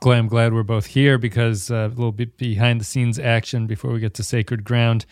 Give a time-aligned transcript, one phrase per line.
[0.00, 3.66] glad I'm glad we're both here because uh, a little bit behind the scenes action
[3.66, 5.04] before we get to Sacred Ground.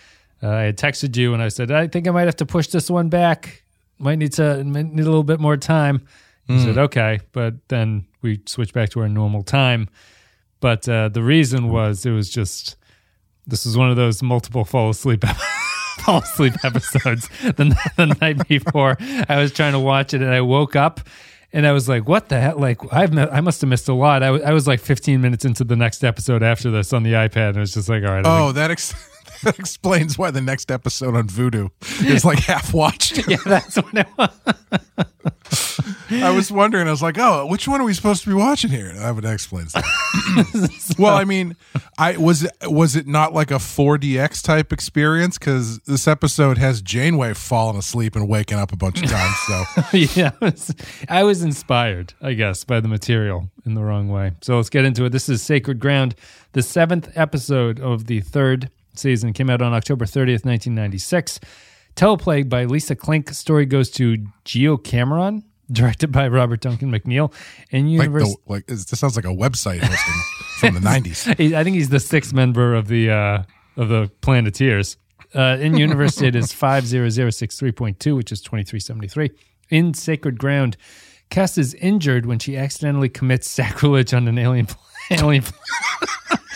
[0.42, 2.68] Uh, I had texted you and I said I think I might have to push
[2.68, 3.64] this one back.
[3.98, 6.06] Might need to might need a little bit more time.
[6.46, 9.90] You said okay, but then we switched back to our normal time.
[10.60, 12.76] But uh, the reason was it was just
[13.46, 15.24] this was one of those multiple fall asleep
[15.98, 17.28] fall asleep episodes.
[17.42, 18.96] The, the night before,
[19.28, 21.00] I was trying to watch it and I woke up
[21.52, 22.58] and I was like, "What the hell?
[22.58, 25.44] Like, I've I must have missed a lot." I was- I was like 15 minutes
[25.44, 28.10] into the next episode after this on the iPad, and I was just like, "All
[28.10, 28.94] right, Oh, that, ex-
[29.42, 31.68] that explains why the next episode on Voodoo
[32.00, 33.28] is like half watched.
[33.28, 34.30] yeah, that's what it was."
[36.10, 36.88] I was wondering.
[36.88, 39.24] I was like, "Oh, which one are we supposed to be watching here?" That would
[39.24, 40.96] explains that.
[40.98, 41.56] well, I mean,
[41.98, 46.80] I was it was it not like a 4DX type experience because this episode has
[46.82, 49.36] Janeway falling asleep and waking up a bunch of times.
[49.46, 50.74] So yeah, I was,
[51.08, 54.32] I was inspired, I guess, by the material in the wrong way.
[54.40, 55.10] So let's get into it.
[55.10, 56.14] This is Sacred Ground,
[56.52, 59.32] the seventh episode of the third season.
[59.32, 61.40] Came out on October 30th, 1996.
[61.96, 63.30] Teleplay by Lisa Klink.
[63.30, 67.32] Story goes to Geo Cameron, directed by Robert Duncan McNeil.
[67.72, 70.14] And like universe, the, like this sounds like a website hosting
[70.60, 71.54] from the '90s.
[71.54, 73.42] I think he's the sixth member of the uh,
[73.76, 74.96] of the Planeteers.
[75.34, 78.64] Uh, in universe, it is five zero zero six three point two, which is twenty
[78.64, 79.30] three seventy three.
[79.70, 80.76] In Sacred Ground,
[81.30, 84.68] Kes is injured when she accidentally commits sacrilege on an alien
[85.10, 85.44] alien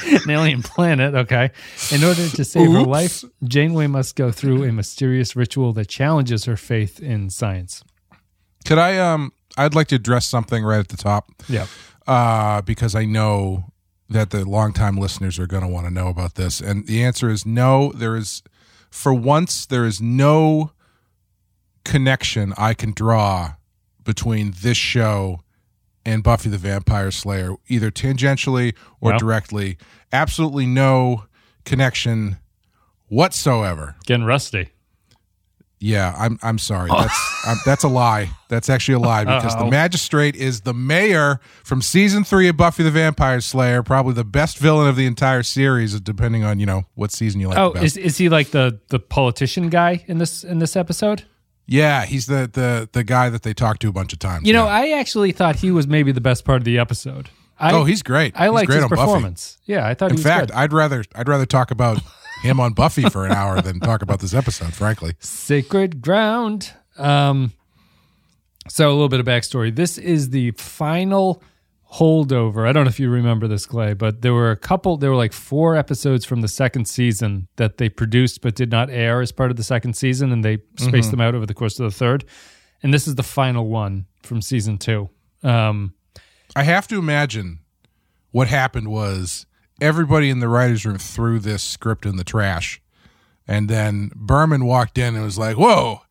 [0.06, 1.14] an alien planet.
[1.14, 1.50] Okay,
[1.92, 6.44] in order to save her life, Janeway must go through a mysterious ritual that challenges
[6.44, 7.84] her faith in science.
[8.64, 8.98] Could I?
[8.98, 11.31] Um, I'd like to address something right at the top.
[11.48, 11.67] Yeah,
[12.06, 13.72] uh, because I know
[14.12, 16.61] that the longtime listeners are going to want to know about this.
[16.61, 17.92] And the answer is no.
[17.92, 18.42] There is,
[18.91, 20.72] for once, there is no
[21.84, 23.55] connection I can draw
[24.05, 25.41] between this show
[26.05, 29.78] and Buffy the Vampire Slayer, either tangentially or directly.
[30.12, 31.25] Absolutely no
[31.64, 32.39] connection
[33.09, 33.97] whatsoever.
[34.06, 34.69] getting rusty.
[35.84, 36.38] Yeah, I'm.
[36.44, 36.88] I'm sorry.
[36.91, 38.31] That's um, that's a lie.
[38.49, 39.71] That's actually a lie because the Uh-oh.
[39.71, 44.59] magistrate is the mayor from season three of Buffy the Vampire Slayer, probably the best
[44.59, 47.59] villain of the entire series, depending on you know what season you like.
[47.59, 51.25] Oh, the is is he like the the politician guy in this in this episode?
[51.67, 54.47] Yeah, he's the the the guy that they talked to a bunch of times.
[54.47, 54.73] You know, yeah.
[54.75, 57.31] I actually thought he was maybe the best part of the episode.
[57.59, 58.34] I, oh, he's great.
[58.37, 59.00] I He's liked his on Buffy.
[59.00, 59.59] performance.
[59.67, 60.56] Yeah, I thought In he was fact, good.
[60.56, 61.99] I'd rather I'd rather talk about
[62.43, 64.75] him on Buffy for an hour than talk about this episode.
[64.75, 66.72] Frankly, Sacred ground.
[66.99, 67.53] Um,
[68.69, 69.75] so a little bit of backstory.
[69.75, 71.43] This is the final
[71.94, 72.66] holdover.
[72.66, 74.97] I don't know if you remember this, Clay, but there were a couple.
[74.97, 78.88] There were like four episodes from the second season that they produced but did not
[78.91, 81.78] air as part of the second season, and they spaced them out over the course
[81.78, 82.25] of the third.
[82.82, 85.10] And this is the final one from season two.
[85.42, 85.94] Um,
[86.56, 87.60] I have to imagine
[88.30, 89.47] what happened was
[89.80, 92.80] everybody in the writers' room threw this script in the trash,
[93.47, 96.03] and then Berman walked in and was like, "Whoa."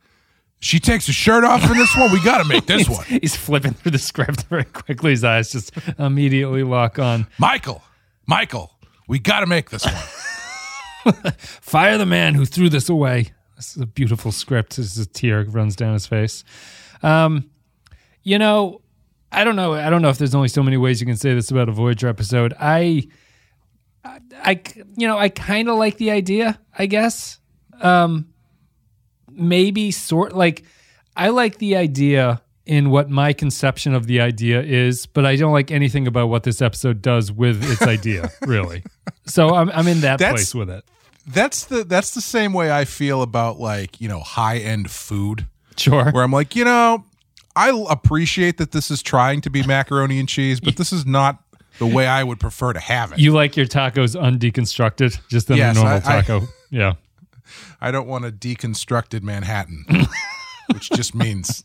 [0.61, 2.11] She takes her shirt off in this one.
[2.11, 3.03] We got to make this one.
[3.05, 5.11] He's flipping through the script very quickly.
[5.11, 7.25] His eyes just immediately lock on.
[7.39, 7.83] Michael,
[8.27, 8.71] Michael,
[9.07, 11.33] we got to make this one.
[11.37, 13.31] Fire the man who threw this away.
[13.55, 14.77] This is a beautiful script.
[14.77, 16.43] This is a tear runs down his face.
[17.01, 17.49] Um,
[18.21, 18.81] you know,
[19.31, 19.73] I don't know.
[19.73, 21.71] I don't know if there's only so many ways you can say this about a
[21.71, 22.53] Voyager episode.
[22.59, 23.07] I,
[24.05, 24.61] I, I
[24.95, 26.59] you know, I kind of like the idea.
[26.77, 27.39] I guess.
[27.81, 28.30] Um,
[29.33, 30.63] maybe sort like
[31.15, 35.51] I like the idea in what my conception of the idea is, but I don't
[35.51, 38.83] like anything about what this episode does with its idea, really.
[39.25, 40.83] So I'm I'm in that That's- place with it.
[41.27, 45.45] That's the that's the same way I feel about like you know high end food,
[45.77, 46.09] Sure.
[46.11, 47.05] where I'm like, you know,
[47.55, 51.43] I appreciate that this is trying to be macaroni and cheese, but this is not
[51.77, 53.19] the way I would prefer to have it.
[53.19, 56.47] You like your tacos undeconstructed, just than Yes, a normal I- I- taco.
[56.71, 56.93] yeah.
[57.79, 59.85] I don't want a deconstructed Manhattan,
[60.73, 61.63] which just means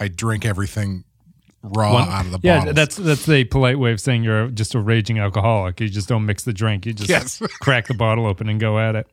[0.00, 1.04] I drink everything
[1.62, 2.74] raw One- out of the yeah, bottle.
[2.74, 5.80] that's that's the polite way of saying you're just a raging alcoholic.
[5.80, 6.86] You just don't mix the drink.
[6.86, 7.42] You just Yes.
[7.60, 9.06] crack the bottle open and go at it.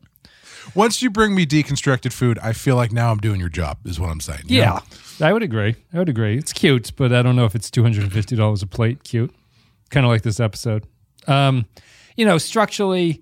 [0.73, 3.77] Once you bring me deconstructed food, I feel like now I'm doing your job.
[3.85, 4.43] Is what I'm saying.
[4.47, 4.79] Yeah,
[5.19, 5.27] know?
[5.27, 5.75] I would agree.
[5.93, 6.37] I would agree.
[6.37, 9.03] It's cute, but I don't know if it's two hundred and fifty dollars a plate.
[9.03, 9.33] Cute,
[9.91, 10.85] kind of like this episode.
[11.27, 11.65] Um,
[12.15, 13.21] you know, structurally,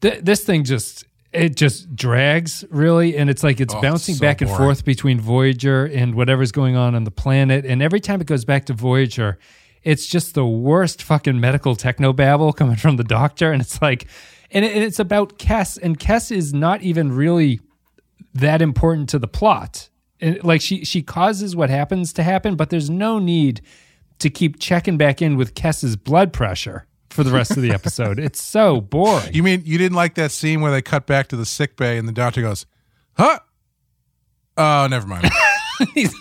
[0.00, 4.20] th- this thing just it just drags really, and it's like it's Oh, bouncing so
[4.20, 4.64] back and boring.
[4.64, 7.64] forth between Voyager and whatever's going on on the planet.
[7.64, 9.38] And every time it goes back to Voyager,
[9.82, 14.06] it's just the worst fucking medical techno babble coming from the doctor, and it's like,
[14.50, 17.60] and, it, and it's about Kes, and Kes is not even really
[18.34, 19.88] that important to the plot.
[20.20, 23.62] And like she she causes what happens to happen, but there's no need
[24.18, 28.18] to keep checking back in with Kes's blood pressure for the rest of the episode.
[28.18, 29.34] It's so boring.
[29.34, 31.98] You mean you didn't like that scene where they cut back to the sick bay
[31.98, 32.66] and the doctor goes,
[33.14, 33.40] "Huh?
[34.56, 35.30] Oh, never mind."
[35.94, 36.14] he's,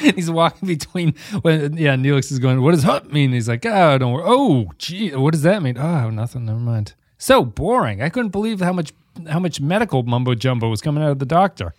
[0.00, 3.32] he's walking between when yeah, Neelix is going, What does hut mean?
[3.32, 4.24] He's like, Oh, don't worry.
[4.26, 5.78] Oh, gee, what does that mean?
[5.78, 6.94] Oh, nothing, never mind.
[7.18, 8.02] So boring.
[8.02, 8.92] I couldn't believe how much
[9.28, 11.74] how much medical mumbo jumbo was coming out of the doctor.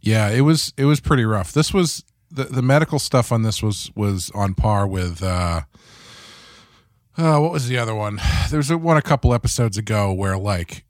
[0.00, 1.52] Yeah, it was it was pretty rough.
[1.52, 5.62] This was the the medical stuff on this was was on par with uh
[7.20, 8.20] uh what was the other one?
[8.50, 10.84] There was a, one a couple episodes ago where like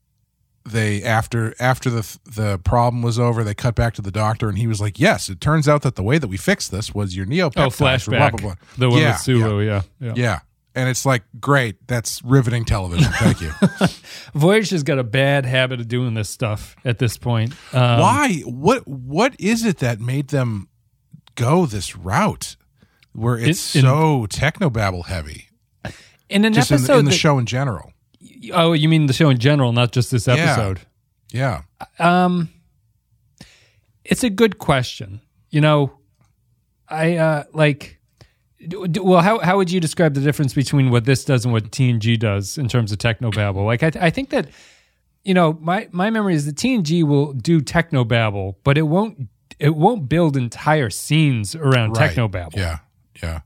[0.64, 4.56] they after after the the problem was over, they cut back to the doctor and
[4.58, 7.14] he was like, "Yes, it turns out that the way that we fixed this was
[7.16, 8.08] your neopeptides." Oh, flashback.
[8.18, 8.54] Blah, blah, blah.
[8.78, 9.82] The one Yeah, with Sulu, yeah.
[10.00, 10.12] yeah.
[10.16, 10.38] Yeah.
[10.74, 13.12] And it's like, great, that's riveting television.
[13.14, 13.50] Thank you.
[14.34, 17.52] Voyager's got a bad habit of doing this stuff at this point.
[17.74, 18.34] Um, Why?
[18.46, 18.86] What?
[18.86, 20.68] What is it that made them
[21.34, 22.56] go this route,
[23.12, 25.48] where it's in- so technobabble heavy?
[26.30, 27.92] In an Just in, episode the- in the that- show in general.
[28.52, 30.80] Oh, you mean the show in general, not just this episode?
[31.32, 31.62] Yeah.
[31.98, 32.48] Um,
[34.04, 35.20] it's a good question.
[35.50, 35.92] You know,
[36.88, 37.98] I uh like.
[38.66, 41.52] d- d- Well, how how would you describe the difference between what this does and
[41.52, 43.64] what TNG does in terms of technobabble?
[43.64, 44.48] Like, I th- I think that
[45.24, 49.28] you know my my memory is that TNG will do technobabble, but it won't
[49.58, 52.10] it won't build entire scenes around Right.
[52.14, 52.56] technobabble.
[52.56, 52.78] Yeah.
[53.22, 53.40] Yeah.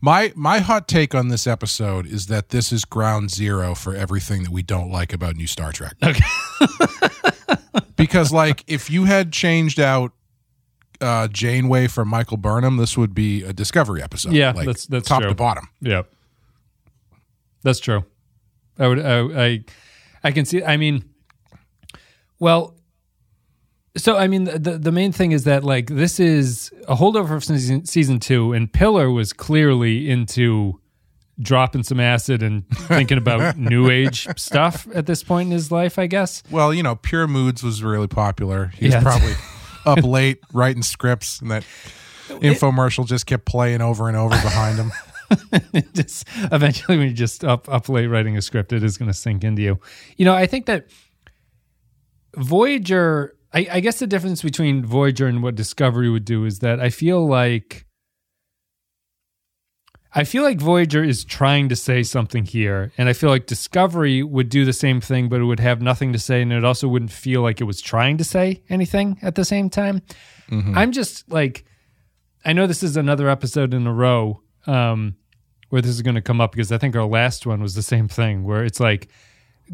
[0.00, 4.42] My my hot take on this episode is that this is ground zero for everything
[4.44, 5.94] that we don't like about new Star Trek.
[6.02, 6.24] Okay.
[7.96, 10.12] because like if you had changed out
[11.00, 14.32] uh Janeway from Michael Burnham, this would be a Discovery episode.
[14.32, 15.30] Yeah, like, that's- that's top true.
[15.30, 15.68] to bottom.
[15.80, 16.02] Yeah,
[17.62, 18.04] that's true.
[18.78, 18.98] I would.
[19.04, 19.64] I, I.
[20.22, 20.62] I can see.
[20.62, 21.04] I mean,
[22.38, 22.74] well,
[24.00, 27.40] so I mean, the the main thing is that like this is a holdover from
[27.40, 30.80] season, season two, and Piller was clearly into
[31.40, 35.98] dropping some acid and thinking about new age stuff at this point in his life.
[35.98, 36.42] I guess.
[36.50, 38.66] Well, you know, Pure Moods was really popular.
[38.76, 39.02] He was Yeah.
[39.02, 39.34] probably
[39.86, 41.64] up late writing scripts, and that
[42.28, 44.92] infomercial just kept playing over and over behind him.
[45.94, 49.16] just eventually when you're just up up late writing a script it is going to
[49.16, 49.78] sink into you
[50.16, 50.88] you know i think that
[52.36, 56.80] voyager I, I guess the difference between voyager and what discovery would do is that
[56.80, 57.86] i feel like
[60.14, 64.22] i feel like voyager is trying to say something here and i feel like discovery
[64.22, 66.88] would do the same thing but it would have nothing to say and it also
[66.88, 70.02] wouldn't feel like it was trying to say anything at the same time.
[70.76, 71.64] I'm just like
[72.44, 75.14] I know this is another episode in a row um,
[75.68, 77.82] where this is going to come up because I think our last one was the
[77.82, 79.08] same thing where it's like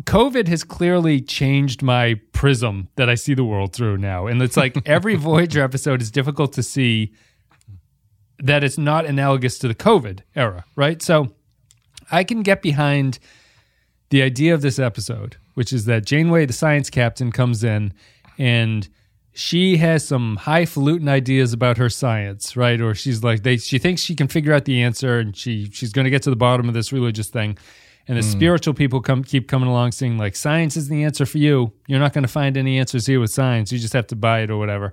[0.02, 4.26] COVID has clearly changed my prism that I see the world through now.
[4.26, 7.14] And it's like every Voyager episode is difficult to see
[8.38, 11.00] that it's not analogous to the COVID era, right?
[11.00, 11.32] So
[12.10, 13.19] I can get behind
[14.10, 17.94] the idea of this episode, which is that Janeway, the science captain, comes in
[18.38, 18.88] and
[19.32, 22.81] she has some highfalutin ideas about her science, right?
[22.81, 25.93] Or she's like they she thinks she can figure out the answer and she she's
[25.93, 27.58] going to get to the bottom of this religious thing.
[28.08, 28.31] And the hmm.
[28.31, 31.73] spiritual people come keep coming along saying like science is the answer for you.
[31.88, 33.73] You're not going to find any answers here with science.
[33.73, 34.93] You just have to buy it or whatever.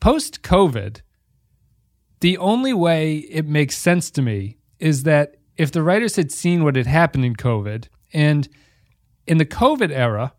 [0.00, 1.00] Post COVID,
[2.20, 6.62] the only way it makes sense to me is that if the writers had seen
[6.62, 8.48] what had happened in COVID and
[9.26, 10.32] in the COVID era,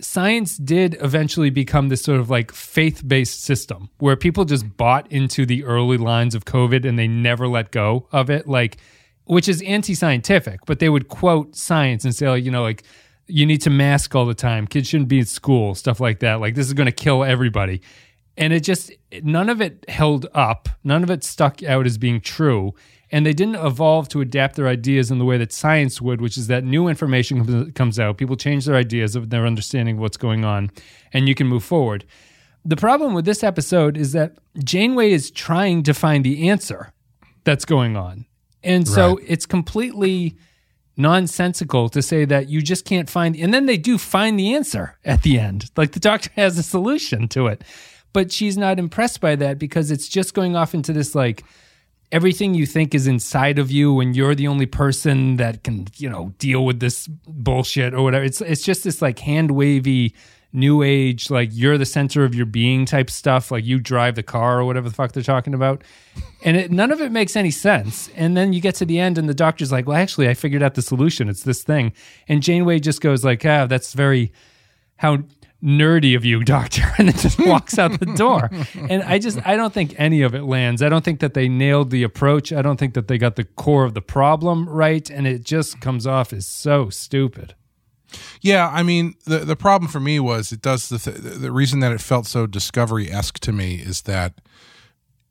[0.00, 5.10] science did eventually become this sort of like faith based system where people just bought
[5.10, 8.48] into the early lines of COVID and they never let go of it.
[8.48, 8.78] Like,
[9.24, 12.84] which is anti scientific, but they would quote science and say, like, you know, like,
[13.26, 14.66] you need to mask all the time.
[14.66, 16.40] Kids shouldn't be at school, stuff like that.
[16.40, 17.80] Like, this is going to kill everybody.
[18.36, 20.68] And it just, none of it held up.
[20.82, 22.74] None of it stuck out as being true.
[23.10, 26.36] And they didn't evolve to adapt their ideas in the way that science would, which
[26.36, 28.18] is that new information comes out.
[28.18, 30.70] People change their ideas of their understanding of what's going on,
[31.12, 32.04] and you can move forward.
[32.64, 36.92] The problem with this episode is that Janeway is trying to find the answer
[37.44, 38.26] that's going on.
[38.64, 39.24] And so Right.
[39.28, 40.36] it's completely
[40.96, 44.96] nonsensical to say that you just can't find and then they do find the answer
[45.04, 45.70] at the end.
[45.76, 47.62] Like the doctor has a solution to it.
[48.12, 51.42] But she's not impressed by that because it's just going off into this like
[52.12, 56.08] everything you think is inside of you and you're the only person that can you
[56.08, 58.24] know deal with this bullshit or whatever.
[58.24, 60.14] It's it's just this like hand wavy
[60.54, 64.22] new age like you're the center of your being type stuff like you drive the
[64.22, 65.82] car or whatever the fuck they're talking about
[66.44, 69.18] and it, none of it makes any sense and then you get to the end
[69.18, 71.92] and the doctor's like well actually i figured out the solution it's this thing
[72.28, 74.32] and janeway just goes like ah that's very
[74.96, 75.18] how
[75.64, 78.50] nerdy of you, doctor, and then just walks out the door.
[78.88, 80.82] And I just, I don't think any of it lands.
[80.82, 82.52] I don't think that they nailed the approach.
[82.52, 85.08] I don't think that they got the core of the problem right.
[85.08, 87.54] And it just comes off as so stupid.
[88.40, 91.80] Yeah, I mean the the problem for me was it does the th- the reason
[91.80, 94.40] that it felt so discovery esque to me is that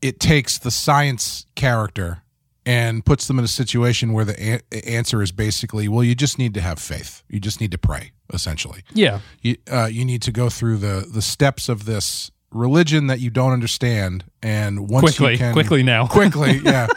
[0.02, 2.24] it takes the science character
[2.66, 6.38] and puts them in a situation where the a- answer is basically well you just
[6.40, 9.20] need to have faith you just need to pray essentially Yeah.
[9.42, 13.30] you uh, you need to go through the the steps of this religion that you
[13.30, 16.08] don't understand and once Quickly, you can quickly now.
[16.08, 16.88] quickly yeah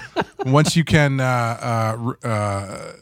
[0.45, 1.25] once you can uh,
[2.25, 2.93] uh, uh,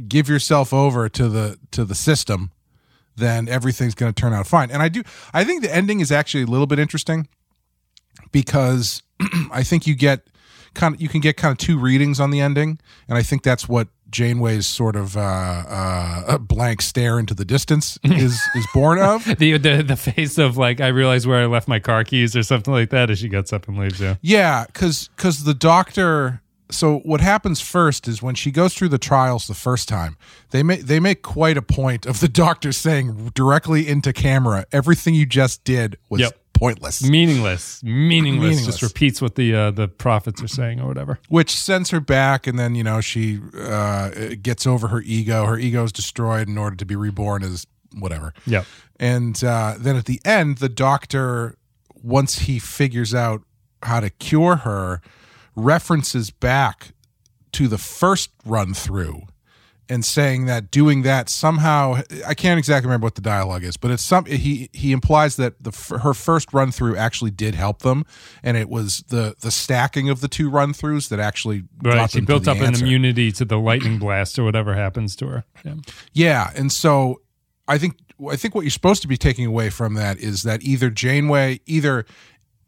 [0.00, 2.50] give yourself over to the to the system
[3.16, 6.10] then everything's going to turn out fine and i do i think the ending is
[6.10, 7.28] actually a little bit interesting
[8.32, 9.02] because
[9.52, 10.26] i think you get
[10.74, 13.42] kind of you can get kind of two readings on the ending and i think
[13.42, 18.98] that's what janeway's sort of uh, uh, blank stare into the distance is is born
[19.00, 22.36] of The, the the face of like I realize where I left my car keys
[22.36, 24.00] or something like that as she gets up and leaves.
[24.00, 24.14] Yeah.
[24.22, 26.40] Yeah, because because the doctor.
[26.70, 30.16] So what happens first is when she goes through the trials the first time,
[30.50, 35.14] they make they make quite a point of the doctor saying directly into camera, "Everything
[35.14, 36.38] you just did was Yep.
[36.54, 37.82] pointless," Meaningless.
[37.82, 38.40] Meaningless.
[38.50, 38.66] Meaningless.
[38.66, 41.18] Just repeats what the uh, the prophets are saying or whatever.
[41.28, 45.44] which sends her back, and then you know she uh, gets over her ego.
[45.44, 47.66] Her ego is destroyed in order to be reborn as
[47.98, 48.32] whatever.
[48.46, 48.64] Yep.
[48.98, 51.56] And uh, then at the end, the doctor,
[52.02, 53.42] once he figures out
[53.82, 55.02] how to cure her,
[55.56, 56.92] references back
[57.52, 59.22] to the first run through
[59.86, 63.90] and saying that doing that somehow I can't exactly remember what the dialogue is, but
[63.90, 68.06] it's some he he implies that the her first run through actually did help them,
[68.42, 71.96] and it was the the stacking of the two run throughs that actually Right.
[71.96, 75.44] got She built up an immunity to the lightning blast or whatever happens to her.
[75.64, 75.74] Yeah.
[76.14, 77.20] Yeah, and so
[77.68, 77.98] I think
[78.30, 81.60] I think what you're supposed to be taking away from that is that either Janeway,
[81.66, 82.06] either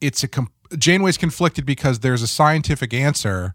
[0.02, 3.54] it's a com- Janeway's conflicted because there's a scientific answer,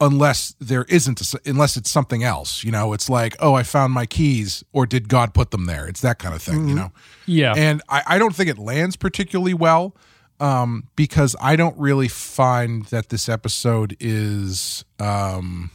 [0.00, 2.64] unless there isn't, a, unless it's something else.
[2.64, 5.86] You know, it's like, oh, I found my keys, or did God put them there?
[5.86, 6.68] It's that kind of thing.
[6.68, 6.92] You know,
[7.26, 7.54] Yeah.
[7.56, 9.94] and I, I don't think it lands particularly well
[10.40, 15.70] um, because I don't really find that this episode is um,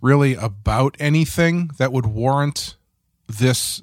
[0.00, 2.76] really about anything that would warrant
[3.26, 3.82] this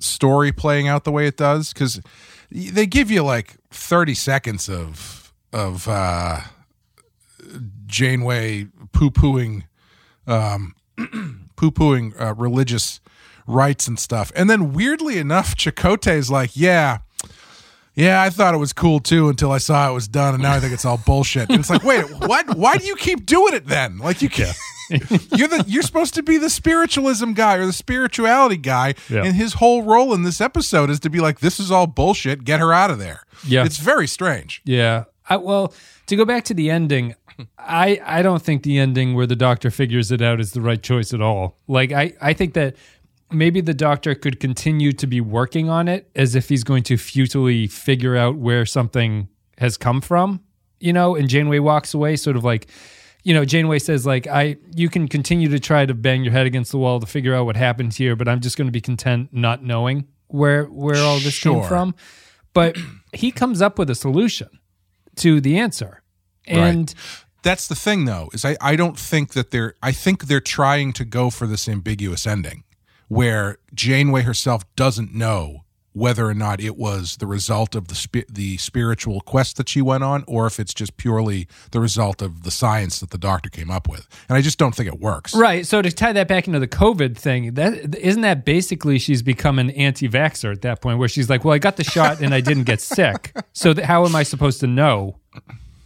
[0.00, 1.72] story playing out the way it does.
[1.72, 2.00] Because
[2.50, 6.40] they give you like thirty seconds of of uh,
[7.86, 9.64] Janeway poo pooing
[10.26, 10.74] um,
[11.56, 13.00] poo pooing uh, religious
[13.46, 14.32] rites and stuff.
[14.36, 16.98] And then weirdly enough, Chakotay is like, yeah,
[17.94, 20.52] yeah, I thought it was cool too until I saw it was done, and now
[20.52, 21.50] I think it's all bullshit.
[21.50, 22.56] And it's like, wait, what?
[22.56, 23.98] Why do you keep doing it then?
[23.98, 24.56] Like you can't.
[25.36, 29.24] you're the you're supposed to be the spiritualism guy or the spirituality guy, Yeah.
[29.24, 32.44] and his whole role in this episode is to be like, this is all bullshit.
[32.44, 33.22] Get her out of there.
[33.46, 33.64] Yeah.
[33.64, 34.60] it's very strange.
[34.64, 35.04] Yeah.
[35.28, 35.72] I, well,
[36.06, 37.14] to go back to the ending,
[37.58, 40.82] I I don't think the ending where the doctor figures it out is the right
[40.82, 41.56] choice at all.
[41.68, 42.76] Like I I think that
[43.30, 46.96] maybe the doctor could continue to be working on it as if he's going to
[46.98, 50.40] futilely figure out where something has come from,
[50.80, 52.66] you know, and Janeway walks away sort of like
[53.22, 56.46] you know, Janeway says like I you can continue to try to bang your head
[56.46, 58.80] against the wall to figure out what happened here, but I'm just going to be
[58.80, 61.94] content not knowing where where all this came from.
[62.54, 62.76] But
[63.12, 64.48] he comes up with a solution
[65.16, 66.02] to the answer.
[66.46, 66.92] And
[67.42, 70.92] That's the thing, though, is I, I don't think that they're I think they're trying
[70.94, 72.64] to go for this ambiguous ending
[73.08, 75.64] where Janeway herself doesn't know
[75.94, 79.82] whether or not it was the result of the spi- the spiritual quest that she
[79.82, 83.50] went on or if it's just purely the result of the science that the doctor
[83.50, 84.08] came up with.
[84.28, 85.34] And I just don't think it works.
[85.34, 85.66] Right.
[85.66, 89.58] So to tie that back into the COVID thing, that isn't that basically she's become
[89.58, 92.40] an anti-vaxxer at that point, where she's like, "Well, I got the shot and I
[92.40, 95.16] didn't get sick, so th- how am I supposed to know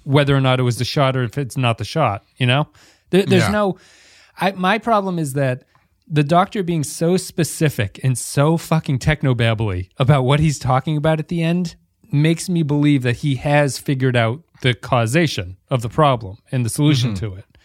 [0.04, 2.68] whether or not it was the shot or if it's not the shot?" You know,
[3.10, 3.50] there, there's Yeah.
[3.50, 3.78] no.
[4.38, 5.64] I, my problem is that
[6.08, 11.28] the doctor being so specific and so fucking technobabbly about what he's talking about at
[11.28, 11.76] the end
[12.12, 16.70] makes me believe that he has figured out the causation of the problem and the
[16.70, 17.26] solution mm-hmm.
[17.26, 17.58] to it.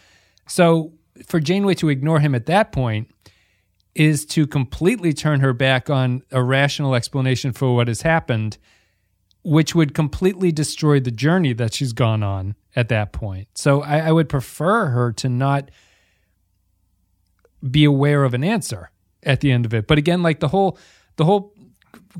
[0.48, 0.94] So
[1.28, 3.10] for Janeway to ignore him at that point
[3.94, 8.58] is to completely turn her back on a rational explanation for what has happened,
[9.44, 13.48] which would completely destroy the journey that she's gone on at that point.
[13.56, 15.70] So I, I would prefer her to not
[17.70, 18.92] be aware of an answer
[19.24, 19.88] at the end of it.
[19.88, 20.78] But again, like the whole
[21.18, 21.54] the whole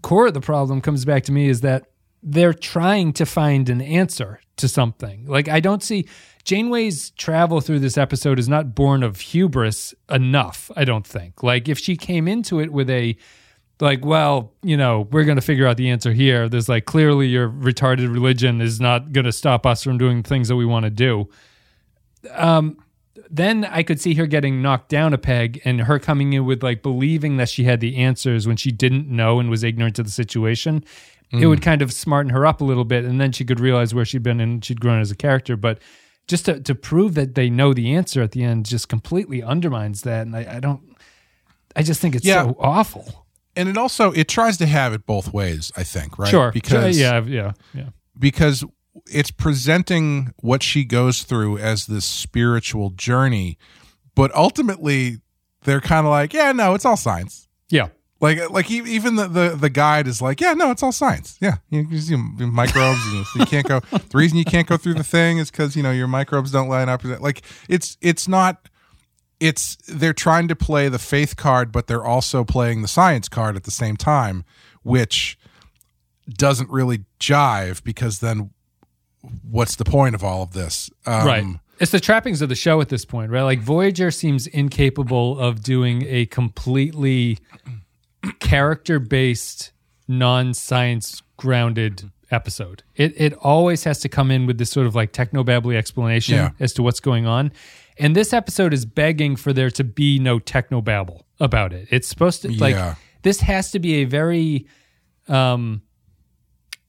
[0.02, 1.86] core of the problem comes back to me is that
[2.24, 5.26] they're trying to find an answer to something.
[5.26, 6.08] Like I don't see
[6.44, 11.44] Janeway's travel through this episode is not born of hubris enough, I don't think.
[11.44, 13.18] Like if she came into it with a
[13.80, 16.48] like, well, you know, we're going to figure out the answer here.
[16.48, 20.48] There's like clearly your retarded religion is not going to stop us from doing things
[20.50, 21.28] that we want to do.
[22.32, 22.78] Um,
[23.30, 26.64] then I could see her getting knocked down a peg and her coming in with
[26.64, 30.04] like believing that she had the answers when she didn't know and was ignorant to
[30.04, 30.84] the situation.
[31.34, 31.64] It would hmm.
[31.64, 34.24] kind of smarten her up a little bit, and then she could realize where she'd
[34.24, 35.56] been and she'd grown as a character.
[35.56, 35.80] But
[36.28, 40.02] just to, to prove that they know the answer at the end just completely undermines
[40.02, 40.26] that.
[40.28, 40.82] And I, I don't,
[41.76, 42.44] I just think it's Yeah.
[42.44, 43.26] so awful.
[43.56, 45.72] and it also it tries to have it both ways.
[45.76, 46.52] I think right Sure.
[46.52, 47.90] because yeah, yeah, yeah.
[48.18, 48.64] because
[49.10, 53.58] it's presenting what she goes through as this spiritual journey,
[54.16, 55.18] but ultimately
[55.64, 57.48] they're kind of like, yeah, no, it's all science.
[57.70, 57.90] Yeah.
[58.20, 61.40] Like, like even the, the the guide is like, yeah, no, it's all science.
[61.42, 63.00] Yeah, you, you see microbes.
[63.08, 63.80] and you can't go.
[63.80, 66.70] The reason you can't go through the thing is because you know your microbes don't
[66.70, 67.04] line up.
[67.04, 68.70] Like, it's it's not.
[69.40, 73.56] It's they're trying to play the faith card, but they're also playing the science card
[73.56, 74.44] at the same time,
[74.84, 75.36] which
[76.30, 78.52] doesn't really jive because then
[79.50, 80.90] what's the point of all of this?
[81.06, 81.46] Um, right.
[81.80, 83.42] It's the trappings of the show at this point, right?
[83.42, 87.40] Like Voyager seems incapable of doing a completely
[88.40, 89.72] character based,
[90.08, 92.84] non science grounded episode.
[92.96, 96.52] It it always has to come in with this sort of like technobabbly explanation Yeah.
[96.60, 97.52] as to what's going on.
[97.98, 101.88] And this episode is begging for there to be no technobabble about it.
[101.92, 102.96] It's supposed to like Yeah.
[103.24, 104.68] this has to be a very
[105.28, 105.82] um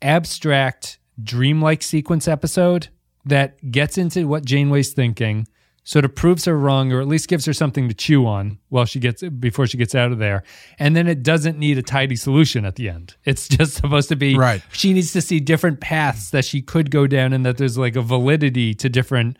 [0.00, 2.88] abstract dreamlike sequence episode
[3.24, 5.46] that gets into what Janeway's thinking,
[5.84, 8.84] sort of proves her wrong or at least gives her something to chew on while
[8.84, 10.44] she gets before she gets out of there.
[10.78, 13.16] And then it doesn't need a tidy solution at the end.
[13.24, 14.62] It's just supposed to be Right.
[14.72, 17.96] she needs to see different paths that she could go down and that there's like
[17.96, 19.36] a validity to different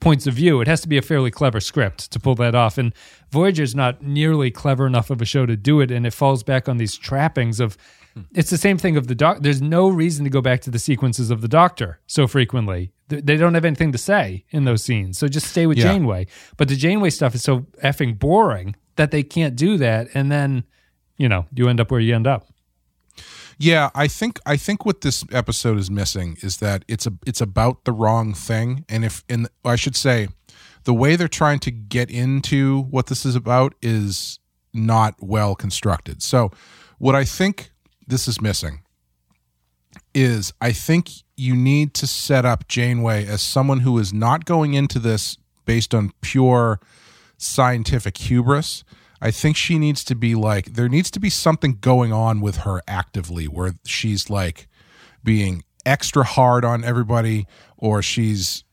[0.00, 0.60] points of view.
[0.60, 2.78] It has to be a fairly clever script to pull that off.
[2.78, 2.94] And
[3.30, 5.90] Voyager's not nearly clever enough of a show to do it.
[5.90, 7.76] And it falls back on these trappings of
[8.34, 9.38] it's the same thing of the doc.
[9.40, 12.92] There's no reason to go back to the sequences of the Doctor so frequently.
[13.08, 15.18] Th- They don't have anything to say in those scenes.
[15.18, 15.92] So just stay with Yeah.
[15.92, 16.26] Janeway.
[16.56, 20.08] But the Janeway stuff is so effing boring that they can't do that.
[20.14, 20.64] And then,
[21.16, 22.46] you know, you end up where you end up.
[23.58, 27.42] Yeah, I think I think what this episode is missing is that it's a it's
[27.42, 30.28] about the wrong thing, and if and I should say,
[30.84, 34.38] the way they're trying to get into what this is about is
[34.72, 36.22] not well constructed.
[36.22, 36.50] So,
[36.96, 37.69] what I think
[38.10, 38.82] this is missing
[40.14, 44.74] is I think you need to set up Janeway as someone who is not going
[44.74, 46.80] into this based on pure
[47.38, 48.84] scientific hubris.
[49.20, 52.58] I think she needs to be like there needs to be something going on with
[52.58, 54.68] her actively where she's like
[55.22, 57.46] being extra hard on everybody
[57.76, 58.64] or she's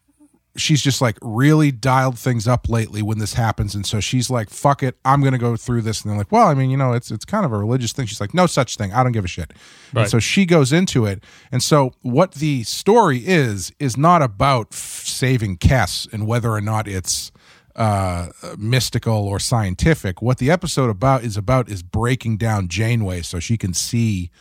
[0.57, 4.49] she's just like really dialed things up lately when this happens and so she's like
[4.49, 6.93] fuck it i'm gonna go through this and they're like well i mean you know
[6.93, 8.05] it's it's kind of a religious thing.
[8.05, 9.53] She's like no such thing i don't give a shit.
[9.93, 10.01] Right.
[10.01, 14.67] and so she goes into it and so what the story is is not about
[14.71, 17.31] f- saving Kes and whether or not it's
[17.75, 20.19] uh mystical or scientific.
[20.19, 24.31] What the episode about is about is breaking down janeway so she can see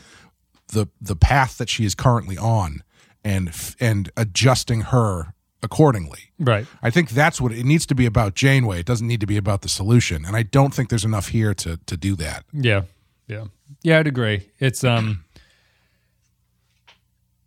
[0.69, 2.83] the the path that she is currently on
[3.23, 5.35] and f- and adjusting her
[5.67, 6.67] accordingly Right.
[6.83, 8.81] I think that's what it needs to be about Janeway.
[8.81, 10.25] It doesn't need to be about the solution.
[10.27, 12.45] And I don't think there's enough here to to do that.
[12.53, 12.83] Yeah.
[13.27, 13.45] Yeah.
[13.83, 14.39] Yeah, I'd agree.
[14.59, 15.25] It's um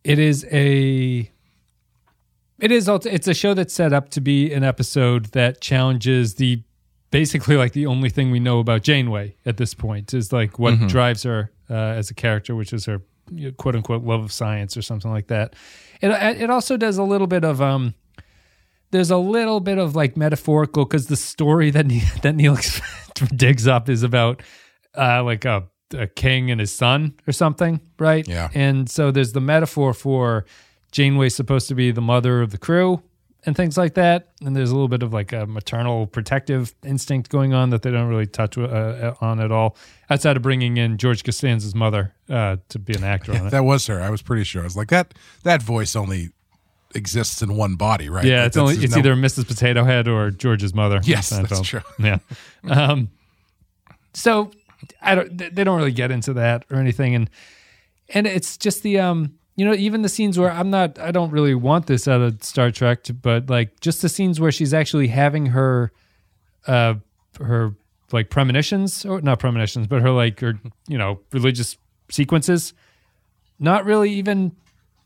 [0.03, 1.29] it is a
[2.59, 6.35] it is also it's a show that's set up to be an episode that challenges
[6.35, 6.61] the
[7.11, 10.79] basically like the only thing we know about Janeway at this point is like what
[10.87, 13.01] drives her uh, as a character, which is her
[13.57, 15.55] quote unquote love of science or something like that.
[16.01, 16.09] It
[16.41, 17.93] it also does a little bit of um
[18.91, 22.57] there's a little bit of like metaphorical because the story that Neil, that Neil
[23.35, 24.41] digs up is about
[24.97, 28.27] uh, like a, a king and his son or something, right?
[28.27, 28.49] Yeah.
[28.53, 30.45] And so there's the metaphor for
[30.91, 33.01] Janeway's supposed to be the mother of the crew
[33.45, 34.29] and things like that.
[34.41, 37.91] And there's a little bit of like a maternal protective instinct going on that they
[37.91, 39.77] don't really touch uh, on at all,
[40.09, 43.49] outside of bringing in George Costanza's mother uh, to be an actor on it.
[43.51, 44.01] That was her.
[44.01, 44.61] I was pretty sure.
[44.61, 45.13] I was like that.
[45.43, 46.29] That voice only
[46.95, 48.25] exists in one body, right?
[48.25, 49.47] Yeah, Like, it's only it's no- either Mrs.
[49.47, 50.99] Potato Head or George's mother.
[51.03, 51.49] Yes, Seinfeld.
[51.49, 51.81] that's true.
[51.99, 52.19] Yeah.
[52.69, 53.09] Um,
[54.13, 54.51] so
[55.01, 55.37] I don't.
[55.37, 57.29] they- They don't really get into that or anything, and
[58.13, 59.35] and it's just the um.
[59.55, 62.41] You know, even the scenes where I'm not, I don't really want this out of
[62.41, 65.91] Star Trek, but like just the scenes where she's actually having her,
[66.65, 66.93] uh,
[67.41, 67.75] her
[68.13, 70.53] like premonitions or not premonitions, but her like her
[70.87, 71.75] you know religious
[72.09, 72.73] sequences,
[73.59, 74.53] not really even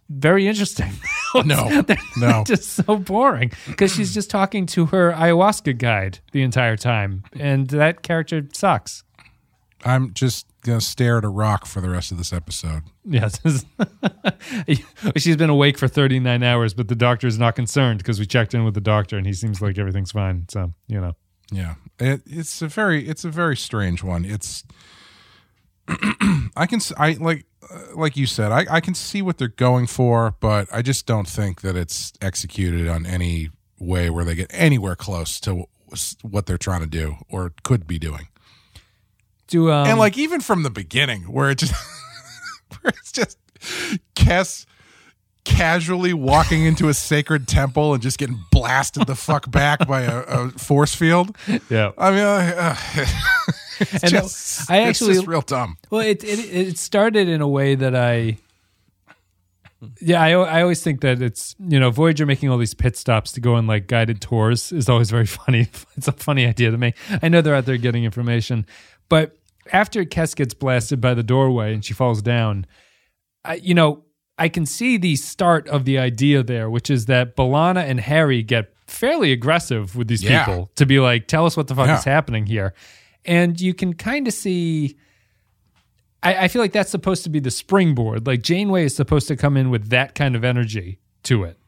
[0.10, 0.92] very interesting.
[1.42, 1.84] No,
[2.18, 2.44] no.
[2.48, 7.68] just so boring because she's just talking to her ayahuasca guide the entire time, and
[7.70, 9.04] that character sucks.
[9.86, 12.84] I'm just gonna stare at a rock for the rest of this episode.
[13.04, 13.40] Yes.
[15.18, 18.54] She's been awake for 39 hours, but the doctor is not concerned because we checked
[18.54, 20.46] in with the doctor and he seems like everything's fine.
[20.50, 21.14] So, you know.
[21.52, 24.26] Yeah, it, it's a very it's a very strange one.
[24.26, 24.64] It's
[26.56, 27.46] I can I like
[27.96, 31.28] like you said I I can see what they're going for, but I just don't
[31.28, 33.50] think that it's executed on any
[33.80, 35.66] way where they get anywhere close to
[36.22, 38.28] what they're trying to do or could be doing.
[39.48, 41.74] Do um, and like even from the beginning where it just
[42.82, 43.38] where it's just
[44.16, 44.66] Kes
[45.44, 50.20] casually walking into a sacred temple and just getting blasted the fuck back by a,
[50.22, 51.36] a force field.
[51.70, 51.92] yeah.
[51.98, 53.14] I mean, uh, it's
[54.02, 55.78] And just, I it's actually- just real dumb.
[55.90, 58.38] Well, it, it it started in a way that I,
[60.00, 63.32] yeah, I I always think that it's you know Voyager making all these pit stops
[63.34, 65.68] to go on like guided tours is always very funny.
[65.98, 66.94] It's a funny idea to me.
[67.22, 68.66] I know they're out there getting information,
[69.10, 69.38] but
[69.72, 72.66] after Kes gets blasted by the doorway and she falls down,
[73.44, 74.04] I you know
[74.38, 78.42] I can see the start of the idea there, which is that B'Elanna and Harry
[78.42, 80.46] get fairly aggressive with these Yeah.
[80.46, 81.98] people to be like, tell us what the fuck Yeah.
[81.98, 82.74] is happening here.
[83.26, 84.98] And you can kind of see
[86.24, 88.26] I, I feel like that's supposed to be the springboard.
[88.26, 91.60] Like Janeway is supposed to come in with that kind of energy to it,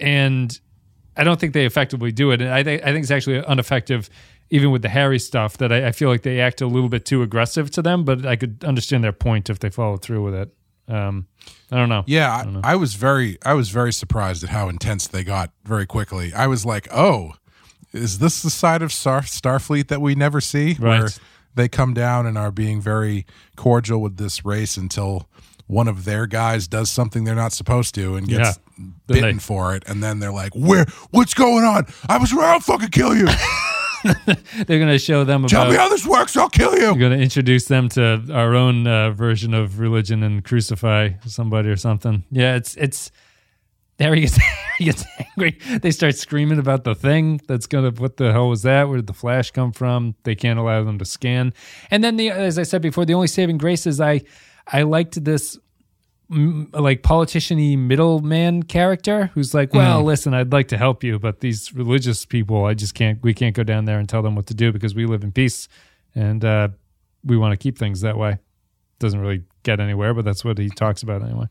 [0.00, 0.58] and
[1.16, 2.40] I don't think they effectively do it.
[2.40, 4.08] And I think I think it's actually ineffective,
[4.50, 5.58] even with the Harry stuff.
[5.58, 8.04] That I, I feel like they act a little bit too aggressive to them.
[8.04, 10.54] But I could understand their point if they followed through with it.
[10.88, 11.26] Um,
[11.72, 12.04] I don't know.
[12.06, 15.84] Yeah, I, I was very, I was very surprised at how intense they got very
[15.84, 16.32] quickly.
[16.32, 17.32] I was like, oh,
[17.92, 21.08] is this the side of Star, Starfleet that we never see, where
[21.54, 23.24] they come down and are being very
[23.56, 25.28] cordial with this race until
[25.66, 28.84] one of their guys does something they're not supposed to and gets Yeah.
[29.06, 30.84] Bitten they- for it, and then they're like, "Where?
[31.10, 31.86] What's going on?
[32.08, 32.52] I was right.
[32.52, 33.26] I'll fucking kill you.
[34.04, 36.36] They're going to show them Tell me how this works.
[36.36, 40.22] I'll kill you." We're going to introduce them to our own uh, version of religion
[40.22, 42.24] and crucify somebody or something.
[42.30, 43.10] Yeah, it's it's.
[43.98, 45.58] Harry gets, Harry gets angry.
[45.80, 47.90] They start screaming about the thing that's gonna.
[47.90, 48.88] What the hell was that?
[48.88, 50.14] Where did the flash come from?
[50.24, 51.54] They can't allow them to scan.
[51.90, 54.22] And then the, as I said before, the only saving grace is I,
[54.66, 55.58] I liked this,
[56.30, 61.40] mm, like politician-y middleman character who's like, well, listen, I'd like to help you, but
[61.40, 63.22] these religious people, I just can't.
[63.22, 65.32] We can't go down there and tell them what to do because we live in
[65.32, 65.68] peace,
[66.14, 66.68] and uh,
[67.24, 68.38] we want to keep things that way.
[68.98, 71.46] Doesn't really get anywhere, but that's what he talks about anyway.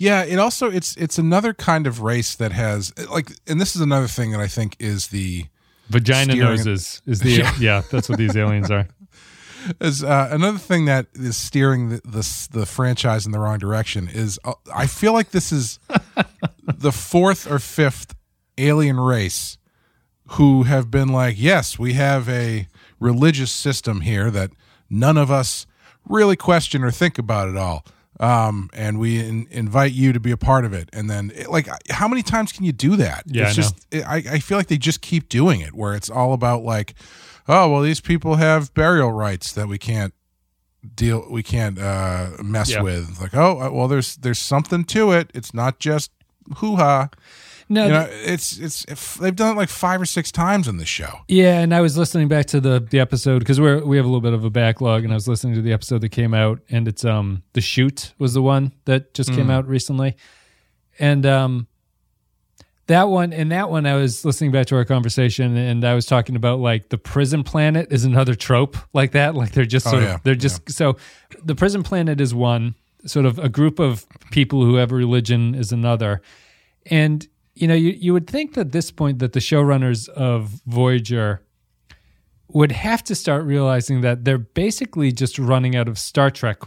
[0.00, 3.82] Yeah, it also it's it's another kind of race that has like, and this is
[3.82, 5.44] another thing that I think is the
[5.90, 7.82] Vagina noses is the yeah.
[7.92, 8.88] That's what these aliens are.
[9.82, 14.08] is uh, another thing that is steering the, the the franchise in the wrong direction
[14.08, 15.78] is uh, I feel like this is
[16.64, 18.14] the fourth or fifth
[18.56, 19.58] alien race
[20.28, 22.68] who have been like, yes, we have a
[23.00, 24.50] religious system here that
[24.88, 25.66] none of us
[26.08, 27.84] really question or think about at all.
[28.20, 30.90] Um, and we in, invite you to be a part of it.
[30.92, 33.22] And then, it, like, how many times can you do that?
[33.26, 35.94] Yeah, it's I just, it, I, I feel like they just keep doing it, where
[35.94, 36.92] it's all about like,
[37.48, 40.12] oh, well, these people have burial rights that we can't
[40.94, 42.82] deal, we can't uh, mess Yeah.
[42.82, 43.18] with.
[43.22, 45.30] Like, oh, uh, well, there's there's something to it.
[45.34, 46.10] It's not just
[46.58, 47.08] hoo ha.
[47.72, 50.76] No, You know, it's it's if they've done it like five or six times on
[50.76, 51.20] this show.
[51.28, 54.08] yeah, and I was listening back to the the episode because we're we have a
[54.08, 56.60] little bit of a backlog, and I was listening to the episode that came out,
[56.68, 60.16] and it's um the shoot was the one that just came out recently,
[60.98, 61.68] and um
[62.88, 66.06] that one and that one I was listening back to our conversation, and I was
[66.06, 69.90] talking about like the prison planet is another trope like that, like they're just Oh,
[69.92, 70.96] sort yeah, of they're just so
[71.44, 72.74] the prison planet is one
[73.06, 76.20] sort of a group of people who have a religion is another.
[76.86, 80.60] And you know you, you would think that at this point that the showrunners of
[80.66, 81.42] voyager
[82.48, 86.58] would have to start realizing that they're basically just running out of star trek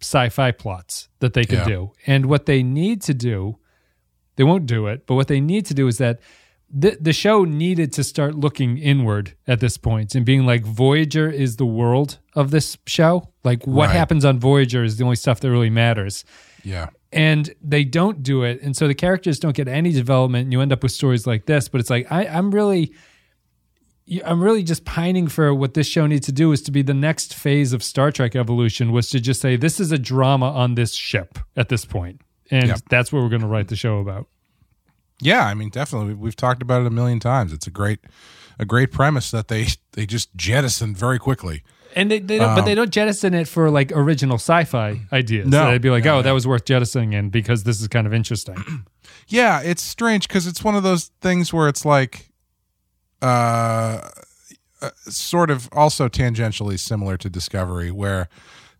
[0.00, 1.64] sci-fi plots that they could Yeah.
[1.66, 3.58] do and what they need to do
[4.36, 6.20] they won't do it but what they need to do is that
[6.74, 11.28] the, the show needed to start looking inward at this point and being like voyager
[11.28, 13.96] is the world of this show like what Right.
[13.96, 16.24] happens on voyager is the only stuff that really matters
[16.64, 16.88] Yeah.
[17.12, 20.60] And they don't do it and so the characters don't get any development and you
[20.60, 22.92] end up with stories like this but it's like I, i'm really
[24.24, 26.94] i'm really just pining for what this show needs to do is to be the
[26.94, 30.74] next phase of star trek evolution was to just say this is a drama on
[30.74, 32.20] this ship at this point
[32.50, 32.80] and Yep.
[32.90, 34.26] that's what we're going to write the show about
[35.20, 36.14] Yeah, I mean, definitely.
[36.14, 37.52] We've talked about it a million times.
[37.52, 38.00] It's a great,
[38.58, 41.62] a great premise that they they just jettisoned very quickly.
[41.96, 45.64] And they, they don't, but they don't jettison it for like original sci-fi ideas No.
[45.64, 46.22] so they'd be like No, oh no.
[46.22, 48.56] that was worth jettisoning in because this is kind of interesting
[49.28, 52.28] Yeah, it's strange because it's one of those things where it's like,
[53.22, 54.00] uh,
[54.80, 58.28] uh, sort of also tangentially similar to Discovery, where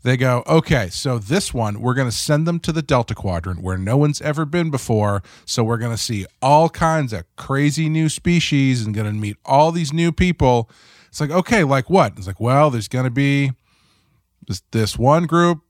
[0.03, 3.62] they go, okay, so this one, we're going to send them to the Delta Quadrant
[3.62, 5.22] where no one's ever been before.
[5.46, 9.37] So we're going to see all kinds of crazy new species and going to meet
[9.44, 10.68] all these new people.
[11.12, 12.14] It's like, okay, like what?
[12.16, 13.53] It's like, well, there's going to be
[14.48, 15.61] this, this one group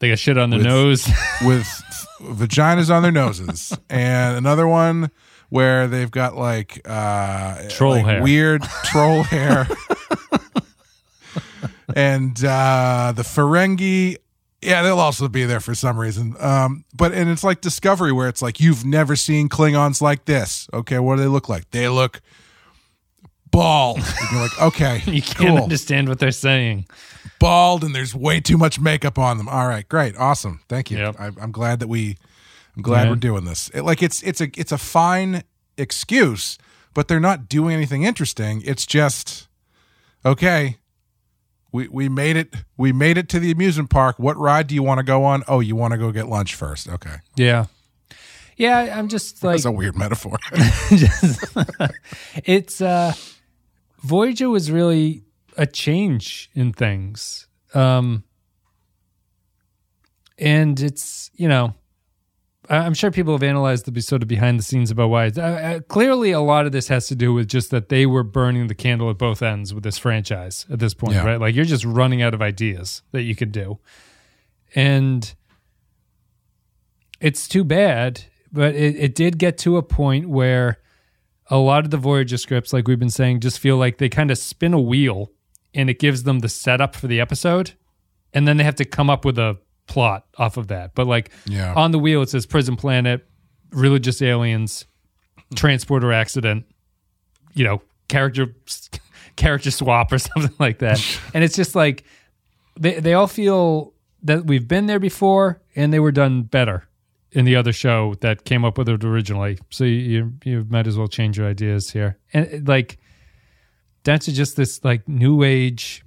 [0.00, 1.08] They got shit on their With- nose.
[1.46, 1.66] with
[2.20, 5.10] vaginas on their noses, and another one
[5.48, 8.22] where they've got like uh Troll like hair.
[8.22, 9.66] weird troll hair,
[11.96, 14.16] and uh the Ferengi.
[14.60, 16.36] Yeah, they'll also be there for some reason.
[16.38, 20.68] Um, but and it's like Discovery, where it's like you've never seen Klingons like this.
[20.72, 21.68] Okay, what do they look like?
[21.72, 22.20] They look
[23.52, 23.98] bald.
[23.98, 26.86] And you're like, okay, you can't cool understand what they're saying.
[27.38, 29.48] bald and there's way too much makeup on them.
[29.48, 30.98] All right, great, awesome, thank you.
[30.98, 31.16] Yep.
[31.20, 32.16] I, I'm glad that we,
[32.76, 33.10] I'm glad Yeah.
[33.10, 33.68] we're doing this.
[33.74, 35.42] It, like it's it's a it's a fine
[35.78, 36.58] excuse,
[36.94, 38.62] but they're not doing anything interesting.
[38.64, 39.46] It's just
[40.24, 40.78] okay.
[41.72, 42.54] We we made it.
[42.76, 44.18] We made it to the amusement park.
[44.18, 45.42] What ride do you want to go on?
[45.48, 46.88] Oh, you want to go get lunch first?
[46.88, 47.66] Okay, Yeah.
[48.58, 50.36] Yeah, I'm just like that's a weird metaphor.
[50.90, 51.56] just-
[52.44, 53.14] it's uh
[54.02, 55.22] Voyager was really
[55.56, 57.46] a change in things.
[57.74, 58.24] Um
[60.38, 61.74] and it's, you know,
[62.68, 65.26] I'm sure people have analyzed the sort of behind the scenes about why.
[65.26, 68.22] Uh, uh, clearly, a lot of this has to do with just that they were
[68.22, 71.24] burning the candle at both ends with this franchise at this point, Yeah.
[71.26, 71.40] right?
[71.40, 73.78] Like you're just running out of ideas that you could do,
[74.74, 75.34] and
[77.20, 78.24] it's too bad.
[78.52, 80.78] But it, it did get to a point where
[81.52, 84.30] a lot of the Voyager scripts, like we've been saying, just feel like they kind
[84.30, 85.30] of spin a wheel,
[85.74, 87.72] and it gives them the setup for the episode,
[88.32, 90.94] and then they have to come up with a plot off of that.
[90.94, 91.74] But like Yeah.
[91.74, 93.26] on the wheel, it says prison planet,
[93.70, 94.86] religious aliens,
[95.54, 96.64] transporter accident,
[97.54, 98.54] you know, character
[99.36, 100.98] character swap or something like that.
[101.34, 102.04] and it's just like
[102.80, 106.88] they they all feel that we've been there before and they were done better
[107.32, 109.58] in the other show that came up with it originally.
[109.70, 112.18] So you you might as well change your ideas here.
[112.32, 112.98] And like
[114.04, 116.04] that's just this like new age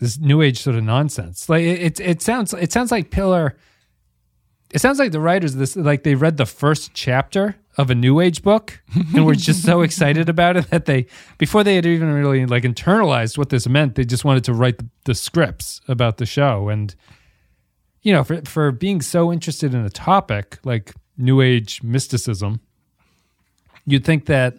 [0.00, 1.48] this new age sort of nonsense.
[1.48, 3.56] Like it, it, it sounds, it sounds like Piller.
[4.72, 8.20] It sounds like the writers this, like they read the first chapter of a new
[8.20, 8.82] age book
[9.14, 11.06] and were just so excited about it that they,
[11.38, 14.78] before they had even really like internalized what this meant, they just wanted to write
[14.78, 16.68] the, the scripts about the show.
[16.68, 16.94] And
[18.06, 22.60] you know, for for being so interested in a topic like new age mysticism,
[23.84, 24.54] you'd think that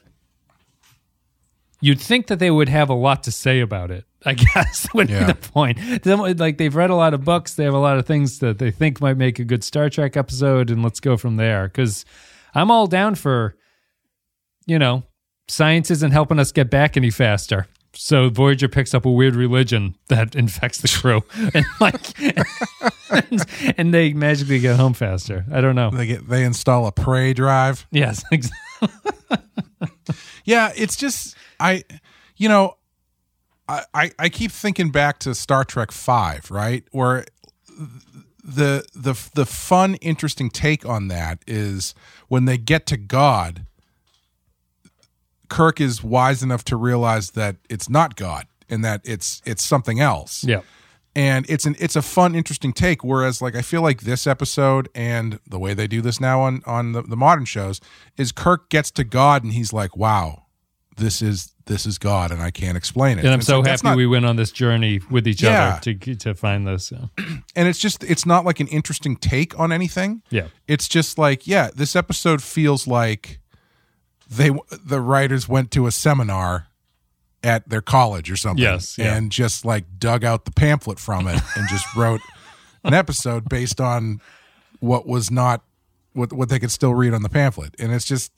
[1.80, 4.04] you'd think that they would have a lot to say about it.
[4.26, 5.20] I guess would Yeah.
[5.20, 6.40] be the point.
[6.40, 8.70] Like they've read a lot of books, they have a lot of things that they
[8.70, 11.70] think might make a good Star Trek episode, and let's go from there.
[11.70, 12.04] Because
[12.54, 13.56] I'm all down for,
[14.66, 15.04] you know,
[15.48, 17.68] science isn't helping us get back any faster.
[17.98, 22.20] So Voyager picks up a weird religion that infects the crew, and like,
[23.10, 25.46] and, and they magically get home faster.
[25.52, 25.90] I don't know.
[25.90, 27.88] they get they install a prey drive.
[27.92, 28.90] Yes, exactly.
[30.46, 31.84] Yeah, it's just I,
[32.38, 32.78] you know,
[33.68, 37.26] I I, I keep thinking back to Star Trek Five, right, where
[38.44, 41.94] the the the fun, interesting take on that is
[42.30, 43.66] when they get to God.
[45.50, 50.00] Kirk is wise enough to realize that it's not God and that it's it's something
[50.00, 50.44] else.
[50.44, 50.62] Yeah,
[51.16, 54.88] and it's an it's a fun interesting take whereas like i feel like this episode
[54.94, 57.82] and the way they do this now on on the, the modern shows
[58.18, 60.44] is kirk gets to god and he's like wow
[60.98, 63.26] this is this is god and i can't explain it.
[63.26, 65.80] And I'm it's so like, happy not- we went on this journey with each Yeah.
[65.80, 66.92] other to to find this.
[66.92, 67.08] uh,
[67.56, 70.22] and it's just it's not like an interesting take on anything.
[70.30, 73.40] Yeah, it's just like yeah this episode feels like
[74.30, 74.52] they
[74.84, 76.68] the writers went to a seminar
[77.44, 79.16] at their college or something Yes, yeah.
[79.16, 82.22] and just like dug out the pamphlet from it and just wrote
[82.84, 84.20] an episode based on
[84.80, 85.62] what was not
[86.14, 88.32] what what they could still read on the pamphlet and it's just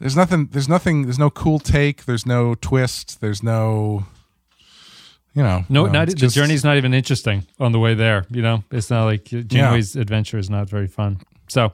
[0.00, 4.04] there's nothing there's nothing there's no cool take there's no twist there's no
[5.34, 7.94] you know no, um, not it's the just- journey's not even interesting on the way
[7.94, 8.24] there.
[8.30, 11.18] You know, it's not like Janeway's adventure is not very fun.
[11.48, 11.72] So,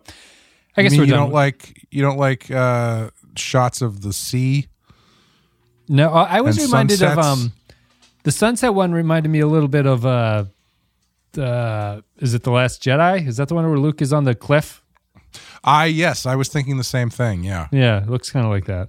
[0.81, 4.67] I You guess mean you don't like you don't like uh shots of the sea
[5.89, 7.53] No, I I was reminded of um
[8.23, 10.45] the sunset one reminded me a little bit of uh
[11.39, 13.27] uh is it the last Jedi?
[13.27, 14.83] Is that the one where Luke is on the cliff?
[15.63, 17.45] I yes, I was thinking the same thing.
[17.45, 18.89] Yeah, Yeah, it looks kind of like that.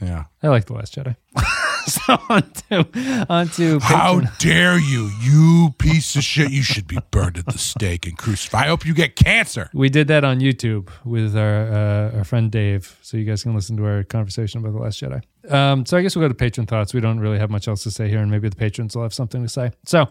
[0.00, 0.24] yeah.
[0.42, 1.16] I like the last Jedi.
[1.86, 6.50] so on to on to How dare you, you piece of shit!
[6.50, 8.64] You should be burned at the stake and crucified.
[8.64, 9.70] I hope you get cancer.
[9.72, 13.54] We did that on YouTube with our uh, our friend Dave, so you guys can
[13.54, 15.22] listen to our conversation about the Last Jedi.
[15.52, 16.92] Um, so I guess we'll go to patron thoughts.
[16.94, 19.14] We don't really have much else to say here, and maybe the patrons will have
[19.14, 19.72] something to say.
[19.86, 20.08] So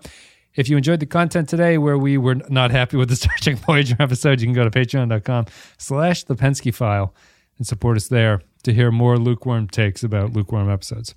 [0.56, 3.58] if you enjoyed the content today where we were not happy with the Star Trek
[3.58, 5.46] Voyager episode, you can go to patreon.com
[5.78, 7.14] slash the Pensky file
[7.58, 11.16] and support us there to hear more lukewarm takes about lukewarm episodes.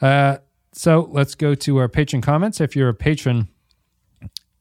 [0.00, 0.38] Uh,
[0.72, 2.60] so let's go to our patron comments.
[2.60, 3.48] If you're a patron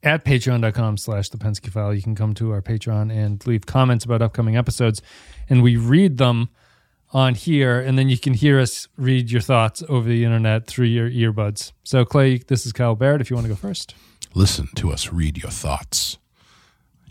[0.04, 4.06] at patreon.com slash the Pensky file, you can come to our Patreon and leave comments
[4.06, 5.02] about upcoming episodes,
[5.50, 6.50] and we read them
[7.12, 10.86] on here, and then you can hear us read your thoughts over the internet through
[10.86, 11.74] your earbuds.
[11.84, 13.20] So, Clay, this is Kyle Barrett.
[13.20, 13.96] If you want to go first,
[14.36, 16.18] Listen to us read your thoughts.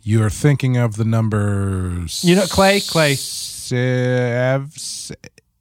[0.02, 2.24] You're thinking of the numbers.
[2.24, 3.16] You know, Clay, Clay.
[3.16, 4.72] Sev,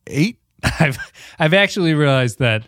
[0.06, 0.39] eight?
[0.80, 0.98] I've
[1.39, 2.67] I've actually realized that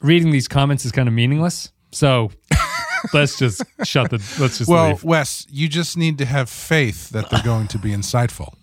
[0.00, 1.72] reading these comments is kind of meaningless.
[1.92, 2.30] So
[3.12, 4.16] let's just shut the.
[4.40, 5.04] Let's just Well, leave.
[5.04, 8.54] Wes, you just need to have faith that they're going to be insightful.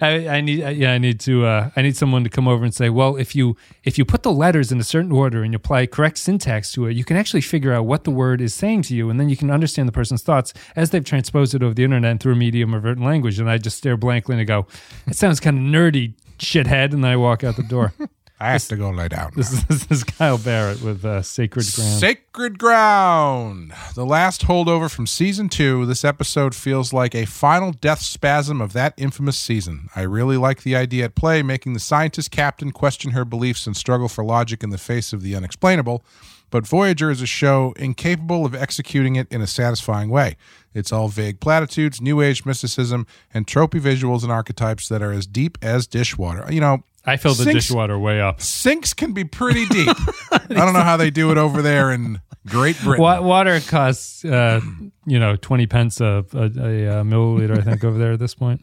[0.00, 2.74] I, I need yeah I need to uh, I need someone to come over and
[2.74, 5.56] say well if you if you put the letters in a certain order and you
[5.56, 8.80] apply correct syntax to it you can actually figure out what the word is saying
[8.84, 11.74] to you and then you can understand the person's thoughts as they've transposed it over
[11.74, 14.40] the internet and through a medium of written language and I just stare blankly and
[14.40, 14.66] I go
[15.06, 17.92] it sounds kind of nerdy shithead and I walk out the door.
[18.40, 19.32] I have to go lay down.
[19.34, 21.98] this, is, this is Kyle Barrett with uh, Sacred Ground.
[21.98, 23.72] Sacred Ground.
[23.96, 25.84] The last holdover from season two.
[25.86, 29.88] This episode feels like a final death spasm of that infamous season.
[29.96, 33.76] I really like the idea at play, making the scientist captain question her beliefs and
[33.76, 36.04] struggle for logic in the face of the unexplainable.
[36.50, 40.36] But Voyager is a show incapable of executing it in a satisfying way.
[40.74, 45.26] It's all vague platitudes, new age mysticism, and tropey visuals and archetypes that are as
[45.26, 46.46] deep as dishwater.
[46.52, 48.40] You know, I fill the Sinks- dishwater way up.
[48.42, 49.96] sinks can be pretty deep.
[50.32, 53.02] I don't know how they do it over there in Great Britain.
[53.02, 54.60] Water costs, uh,
[55.06, 58.34] you know, 20 pence a, a, a, uh milliliter, I think, over there at this
[58.34, 58.62] point.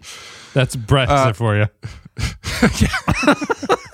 [0.54, 1.66] That's Brexit for you.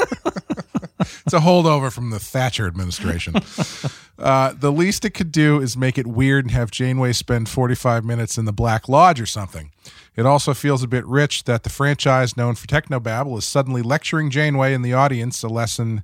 [1.26, 3.36] It's a holdover from the Thatcher administration.
[4.20, 8.04] uh, the least it could do is make it weird and have Janeway spend 45
[8.04, 9.72] minutes in the Black Lodge or something.
[10.16, 14.30] It also feels a bit rich that the franchise known for technobabble is suddenly lecturing
[14.30, 16.04] Janeway and the audience a lesson,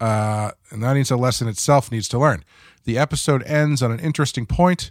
[0.00, 2.44] uh, and the audience a lesson itself needs to learn.
[2.84, 4.90] The episode ends on an interesting point,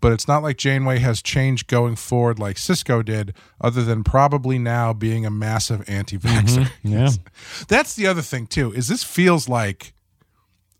[0.00, 4.58] but it's not like Janeway has changed going forward like Sisko did, other than probably
[4.58, 6.70] now being a massive anti-vaxxer.
[6.82, 7.10] Yeah.
[7.68, 8.72] That's the other thing too.
[8.72, 9.92] Is this feels like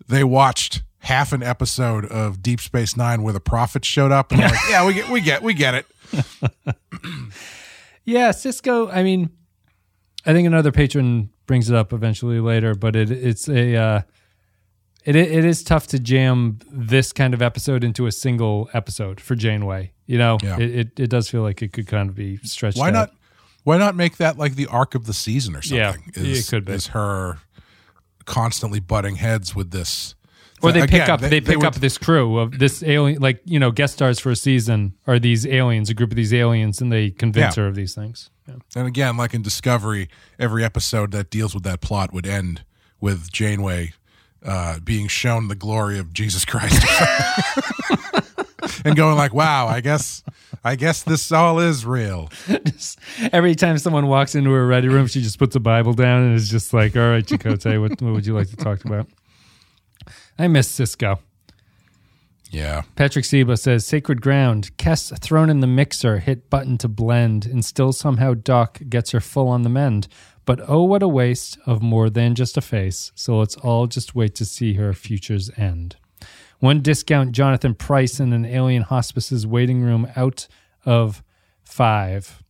[0.09, 4.41] they watched half an episode of Deep Space Nine where the prophets showed up and
[4.41, 5.87] they're like, yeah, we get, we get, we get it.
[8.09, 8.91] Yeah, Sisko.
[8.91, 9.29] I mean,
[10.25, 14.01] I think another patron brings it up eventually later, but it it's a uh,
[15.17, 19.35] it it is tough to jam this kind of episode into a single episode for
[19.35, 19.93] Janeway.
[20.07, 20.59] You know, Yeah.
[20.59, 22.79] it, it it does feel like it could kind of be stretched.
[22.79, 22.93] Why out.
[22.93, 23.11] not?
[23.65, 25.79] Why not make that like the arc of the season or something?
[25.79, 26.13] Yeah, something?
[26.25, 26.73] it is, could be.
[26.73, 27.39] is her
[28.25, 30.15] constantly butting heads with this.
[30.61, 33.41] Or they pick Again, up they, pick would- up this crew of this alien, like
[33.45, 36.81] you know, guest stars for a season are these aliens, a group of these aliens,
[36.81, 37.63] and they convince Yeah.
[37.63, 38.31] her of these things.
[38.49, 38.55] Yeah.
[38.75, 42.65] And again, like in Discovery, every episode that deals with that plot would end
[43.01, 43.93] with Janeway
[44.45, 46.85] uh, being shown the glory of Jesus Christ,
[48.85, 50.23] and going like, "Wow, I guess,
[50.65, 52.31] I guess this all is real."
[52.65, 52.99] Just
[53.33, 56.35] every time someone walks into her ready room, she just puts a Bible down and
[56.35, 59.09] is just like, "All right, Chakotay, what, what would you like to talk about?"
[60.39, 61.19] I miss Sisko.
[62.51, 64.71] Yeah, Patrick Seba says, "Sacred ground.
[64.79, 69.21] Kes thrown in the mixer, hit button to blend, and still somehow Doc gets her
[69.21, 70.09] full on the mend.
[70.49, 73.13] But oh, what a waste of more than just a face.
[73.15, 75.97] So let's all just wait to see her future's end."
[76.59, 80.49] One discount Jonathan Pryce in an alien hospice's waiting room out
[80.87, 81.23] of
[81.65, 82.43] five.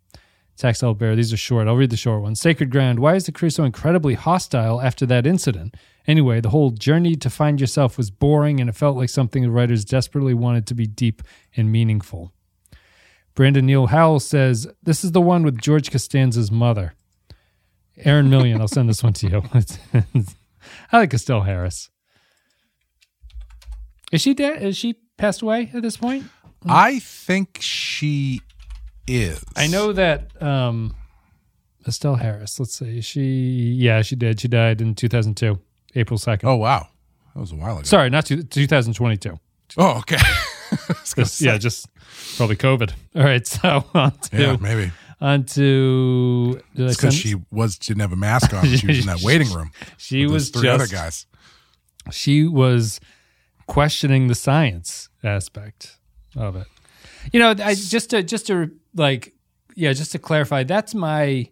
[0.57, 1.67] Taxel Bear, these are short.
[1.67, 2.37] I'll read the short one.
[2.37, 3.01] Sacred Ground.
[3.01, 5.75] Why is the crew so incredibly hostile after that incident?
[6.07, 9.51] Anyway, the whole journey to find yourself was boring and it felt like something the
[9.51, 11.21] writers desperately wanted to be deep
[11.57, 12.31] and meaningful.
[13.35, 16.95] Brandon Neil Howell says, This is the one with George Costanza's mother.
[18.05, 19.43] Aaron Million, I'll send this one to you.
[20.93, 21.91] I like Estelle Harris.
[24.13, 24.63] Is she dead?
[24.63, 26.25] Is she passed away at this point?
[26.67, 28.41] I think she
[29.07, 29.45] is.
[29.57, 30.95] I know that um,
[31.87, 32.59] Estelle Harris.
[32.59, 33.01] Let's see.
[33.01, 33.23] She
[33.77, 34.41] yeah, she did.
[34.41, 35.59] She died in 2002,
[35.95, 36.45] April 2nd.
[36.45, 36.89] Oh wow,
[37.35, 37.85] that was a while ago.
[37.85, 39.39] Sorry, not two, 2022.
[39.77, 40.17] Oh okay.
[40.71, 41.89] I was gonna Just, yeah, just
[42.37, 42.93] probably COVID.
[43.17, 44.91] All right, so on to yeah, maybe
[45.21, 48.65] on to did I it's because she was didn't have a mask on.
[48.67, 49.71] She was in that waiting room.
[49.97, 51.27] she was three other guys.
[52.11, 53.01] she was
[53.67, 55.99] questioning the science aspect
[56.37, 56.67] of it.
[57.33, 59.35] You know, I just to just to like
[59.75, 61.49] yeah, just to clarify, that's my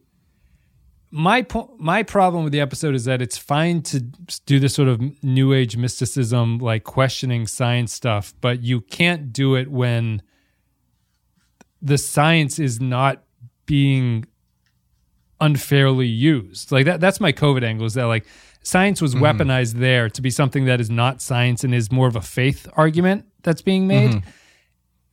[1.10, 4.00] my po- my problem with the episode is that it's fine to
[4.46, 9.54] do this sort of new age mysticism, like questioning science stuff, but you can't do
[9.54, 10.22] it when
[11.80, 13.22] the science is not
[13.66, 14.24] being
[15.40, 16.72] unfairly used.
[16.72, 18.26] Like that that's my COVID angle is that like
[18.62, 19.24] science was mm-hmm.
[19.24, 22.66] weaponized there to be something that is not science and is more of a faith
[22.74, 24.14] argument that's being mm-hmm.
[24.14, 24.22] made.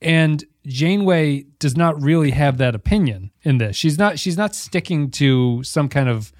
[0.00, 3.76] And Janeway does not really have that opinion in this.
[3.76, 6.32] She's not she's not sticking to some kind of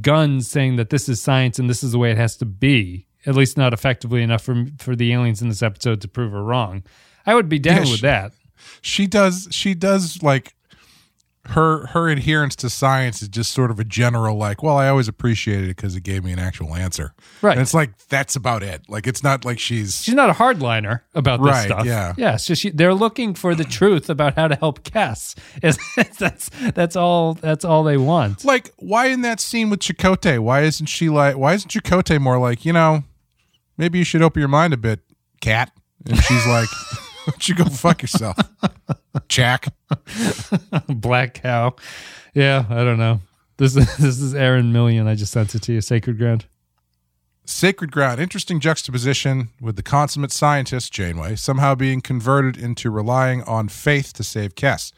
[0.00, 3.06] guns saying that this is science and this is the way it has to be.
[3.24, 6.42] At least not effectively enough for for the aliens in this episode to prove her
[6.42, 6.84] wrong.
[7.24, 8.32] I would be down Yeah, with she- that.
[8.80, 10.54] she does she does like
[11.50, 15.06] her her adherence to science is just sort of a general like well i always
[15.08, 17.52] appreciated it because it gave me an actual answer Right.
[17.52, 21.00] and it's like that's about it like it's not like she's She's not a hardliner
[21.14, 21.86] about this Right, stuff.
[21.86, 22.14] yeah.
[22.16, 22.34] yeah.
[22.34, 25.36] It's just she, they're looking for the truth about how to help Kes.
[25.62, 25.78] It's-
[26.18, 27.34] that's that's all.
[27.34, 28.44] That's all they want.
[28.44, 32.38] like why in that scene with Chakotay why isn't she like why isn't Chakotay more
[32.38, 33.04] like you know
[33.76, 35.00] maybe you should open your mind a bit
[35.40, 35.70] cat
[36.06, 36.68] and she's like
[37.26, 38.36] don't you go fuck yourself
[39.28, 39.74] Jack
[40.88, 41.74] Black cow.
[42.34, 43.20] Yeah, I don't know.
[43.56, 45.06] This is this is Aaron Million.
[45.06, 45.80] I just sent it to you.
[45.80, 46.46] Sacred ground.
[47.48, 53.68] Sacred Ground, interesting juxtaposition with the consummate scientist, Janeway, somehow being converted into relying on
[53.68, 54.92] faith to save Kes.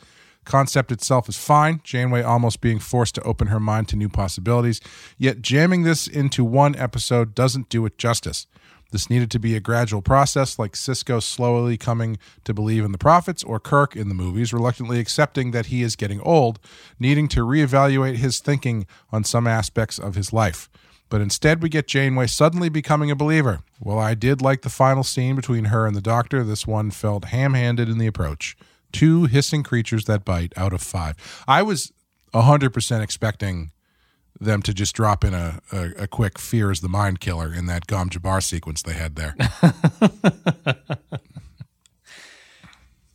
[0.47, 4.81] Concept itself is fine, Janeway almost being forced to open her mind to new possibilities,
[5.19, 8.47] yet jamming this into one episode doesn't do it justice.
[8.91, 12.99] This needed to be a gradual process, like Sisko slowly coming to believe in the
[12.99, 16.59] prophets, or Kirk in the movies reluctantly accepting that he is getting old,
[16.99, 20.71] needing to reevaluate his thinking on some aspects of his life.
[21.11, 23.61] But instead, we get Janeway suddenly becoming a believer.
[23.79, 27.27] While I did like the final scene between her and the Doctor, this one felt
[27.27, 28.57] ham handed in the approach.
[28.93, 31.15] Two hissing creatures that bite out of five.
[31.47, 31.93] I was
[32.33, 33.71] 100% expecting
[34.41, 37.67] them to just drop in a, a, a quick fear is the mind killer in
[37.67, 39.35] that Gom Jabbar sequence they had there.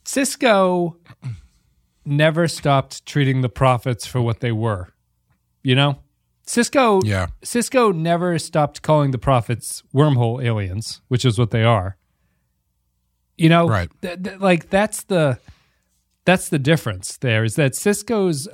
[0.06, 0.96] Sisko
[2.06, 4.90] never stopped treating the prophets for what they were.
[5.64, 6.00] You know,
[6.46, 7.02] Sisko.
[7.06, 7.28] Yeah.
[7.42, 11.98] Sisko never stopped calling the prophets wormhole aliens, which is what they are.
[13.38, 13.90] You know, Right.
[14.02, 15.40] th- th- like that's the
[16.26, 17.18] that's the difference.
[17.18, 18.48] There is that Sisko's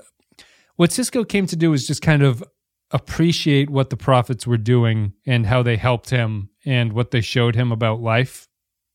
[0.76, 2.44] what Sisko came to do is just kind of
[2.92, 7.56] appreciate what the prophets were doing and how they helped him and what they showed
[7.56, 8.48] him about life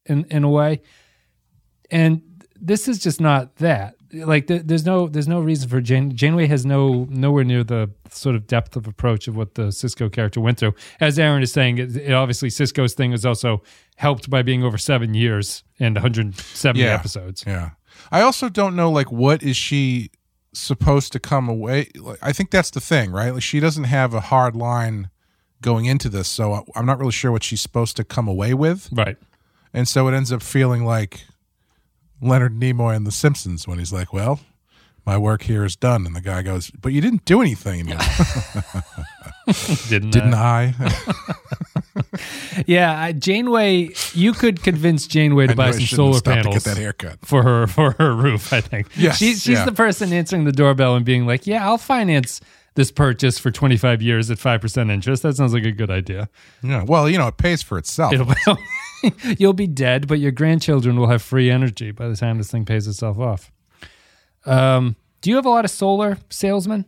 [0.07, 0.80] in in a way
[1.90, 2.22] and
[2.61, 6.47] this is just not that like th- there's no there's no reason for Jane Janeway
[6.47, 10.40] has no nowhere near the sort of depth of approach of what the Sisko character
[10.40, 10.72] went through.
[11.01, 13.62] As Aaron is saying, it, it obviously Sisko's thing is also
[13.97, 16.95] helped by being over seven years and 170 Yeah.
[16.95, 17.42] episodes.
[17.45, 17.70] Yeah.
[18.12, 20.11] I also don't know like what is she
[20.55, 23.32] supposed to come away like, I think that's the thing, right?
[23.34, 25.11] Like she doesn't have a hard line
[25.61, 28.88] going into this, so I'm not really sure what she's supposed to come away with.
[28.92, 29.16] Right.
[29.72, 31.24] And so it ends up feeling like
[32.20, 34.40] Leonard Nimoy in The Simpsons when he's like, "Well,
[35.07, 37.92] my work here is done," and the guy goes, "But you didn't do anything."
[39.88, 40.74] Didn't, Didn't I?
[40.78, 41.34] I?
[42.66, 43.90] Yeah, Janeway.
[44.12, 47.18] You could convince Janeway to buy some solar panels to get that haircut.
[47.22, 48.52] for her for her roof.
[48.52, 48.88] I think.
[48.96, 49.64] Yes, she's she's yeah.
[49.64, 52.40] the person answering the doorbell and being like, "Yeah, I'll finance
[52.74, 56.28] this purchase for 25 years at five percent interest." That sounds like a good idea.
[56.62, 56.84] Yeah.
[56.84, 58.12] Well, you know, it pays for itself.
[58.12, 58.59] It'll,
[59.38, 62.64] you'll be dead, but your grandchildren will have free energy by the time this thing
[62.64, 63.52] pays itself off.
[64.47, 66.84] Um, do you have a lot of solar salesmen?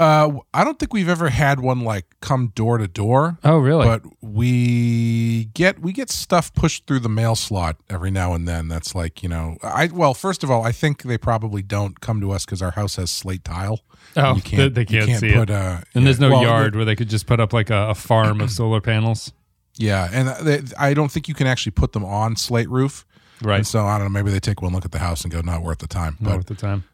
[0.00, 3.36] Uh, I don't think we've ever had one like come door to door.
[3.42, 3.84] Oh, really?
[3.84, 8.68] But we get we get stuff pushed through the mail slot every now and then.
[8.68, 12.20] That's like you know, I well, first of all, I think they probably don't come
[12.20, 13.80] to us because our house has slate tile.
[14.16, 15.34] Oh, you can't, they- they you can't see it.
[15.34, 17.88] put, Uh, and there's no well, yard where they could just put up like a,
[17.88, 19.32] a farm of solar panels.
[19.76, 23.04] Yeah, and they, I don't think you can actually put them on slate roof.
[23.42, 23.56] Right.
[23.58, 24.18] And so I don't know.
[24.18, 26.16] Maybe they take one look at the house and go, not worth the time.
[26.20, 26.84] Not But at the time.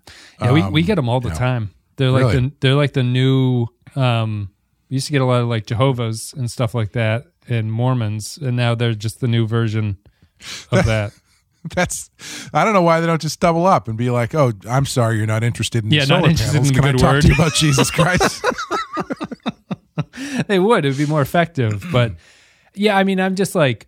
[0.41, 1.71] Yeah, we, we um, get them all the time.
[1.97, 2.41] They're like Really?
[2.49, 3.67] the they're like the new.
[3.97, 4.51] Um,
[4.91, 8.37] we used to get a lot of like Jehovah's and stuff like that, and Mormons,
[8.37, 9.97] and now they're just the new version
[10.71, 11.13] of that.
[11.75, 12.11] that's
[12.53, 15.17] I don't know why they don't just double up and be like, oh, I'm sorry,
[15.17, 16.69] you're not interested in Yeah, not solar interested panels.
[16.69, 18.45] in Can I talk word?" to you about Jesus Christ?
[20.47, 20.85] they would.
[20.85, 22.13] It would be more effective, but
[22.75, 23.87] yeah, I mean, I'm just like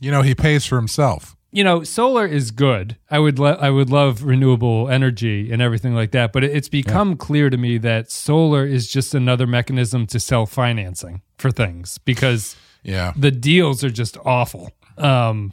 [0.00, 1.34] you know, he pays for himself.
[1.50, 2.96] You know, solar is good.
[3.10, 7.16] I would lo- I would love renewable energy and everything like that, but it's become
[7.16, 12.56] clear to me that solar is just another mechanism to sell financing for things because
[12.82, 13.12] Yeah.
[13.16, 14.70] the deals are just awful.
[14.98, 15.52] Um,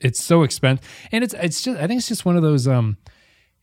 [0.00, 2.66] it's so expensive, and it's it's just I think it's just one of those.
[2.68, 2.96] Um,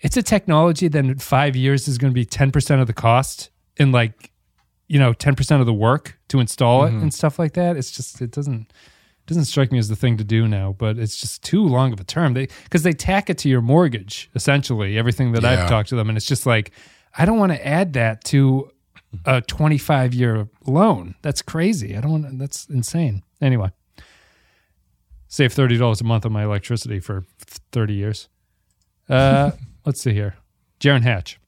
[0.01, 3.49] it's a technology that in five years is going to be 10% of the cost
[3.77, 4.31] and like,
[4.87, 7.75] you know, 10% of the work to install it and stuff like that.
[7.75, 8.71] It's just, it doesn't,
[9.29, 11.99] doesn't strike me as the thing to do now, but it's just too long of
[11.99, 12.33] a term.
[12.33, 15.51] They, cause they tack it to your mortgage, essentially, everything that Yeah.
[15.63, 16.09] I've talked to them.
[16.09, 16.71] And it's just like,
[17.17, 18.69] I don't want to add that to
[19.25, 21.15] a 25 year loan.
[21.21, 21.95] That's crazy.
[21.95, 23.23] I don't want that's insane.
[23.41, 23.71] Anyway,
[25.27, 27.25] save $30 a month on my electricity for
[27.71, 28.29] 30 years.
[29.07, 29.51] Uh,
[29.85, 30.35] let's see here.
[30.79, 31.39] Jaron Hatch.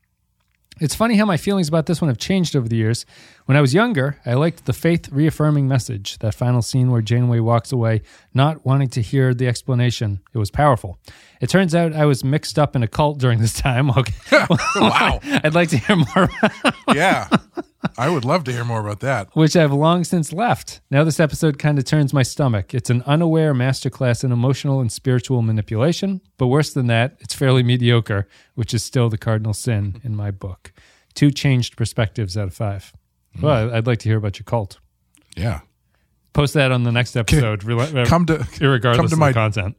[0.81, 3.05] It's funny how my feelings about this one have changed over the years.
[3.45, 7.39] When I was younger, I liked the faith reaffirming message, that final scene where Janeway
[7.39, 8.01] walks away,
[8.33, 10.21] not wanting to hear the explanation.
[10.33, 10.97] It was powerful.
[11.39, 13.91] It turns out I was mixed up in a cult during this time.
[14.01, 14.13] Okay.
[14.75, 15.19] Wow.
[15.43, 16.29] I'd like to hear more
[16.95, 17.27] yeah.
[17.97, 19.29] I would love to hear more about that.
[19.35, 20.81] which I've long since left.
[20.89, 22.73] Now, this episode kind of turns my stomach.
[22.73, 27.63] It's an unaware masterclass in emotional and spiritual manipulation, but worse than that, it's fairly
[27.63, 30.70] mediocre, which is still the cardinal sin in my book.
[31.13, 32.93] Two changed perspectives out of five.
[33.41, 34.79] Well, I'd like to hear about your cult.
[35.35, 35.61] Yeah.
[36.33, 39.75] Post that on the next episode, uh, Come to regardless come to of my content.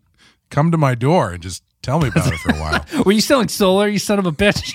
[0.50, 2.84] come to my door and just tell me about it for a while.
[3.04, 4.74] Were you selling solar, you son of a bitch?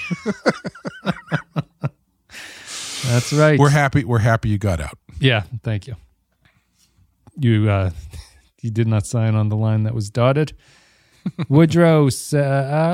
[3.05, 3.60] That's right.
[3.60, 4.03] We're happy.
[4.03, 4.97] We're happy you got out.
[5.20, 5.95] Yeah, thank you.
[7.39, 7.91] You uh,
[8.62, 10.53] you did not sign on the line that was dotted.
[11.49, 12.38] Woodrow, uh,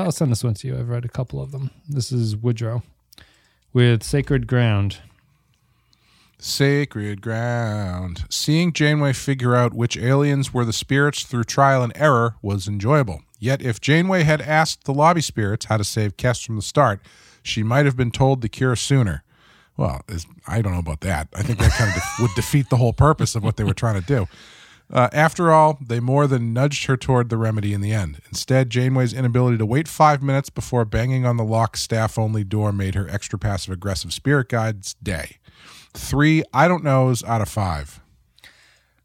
[0.04, 0.76] I'll send this one to you.
[0.78, 1.70] I've read a couple of them.
[1.88, 2.82] This is Woodrow
[3.74, 5.00] with Sacred Ground.
[6.38, 8.24] Sacred ground.
[8.28, 13.22] Seeing Janeway figure out which aliens were the spirits through trial and error was enjoyable.
[13.38, 17.00] Yet, if Janeway had asked the lobby spirits how to save Kes from the start,
[17.42, 19.22] she might have been told the cure sooner.
[19.76, 20.02] Well,
[20.46, 21.28] I don't know about that.
[21.34, 23.74] I think that kind of def- would defeat the whole purpose of what they were
[23.74, 24.28] trying to do.
[24.92, 28.20] Uh, after all, they more than nudged her toward the remedy in the end.
[28.28, 32.72] Instead, Janeway's inability to wait five minutes before banging on the locked staff only door
[32.72, 35.38] made her extra passive aggressive spirit guide's day.
[35.94, 38.00] Three I don't knows out of five.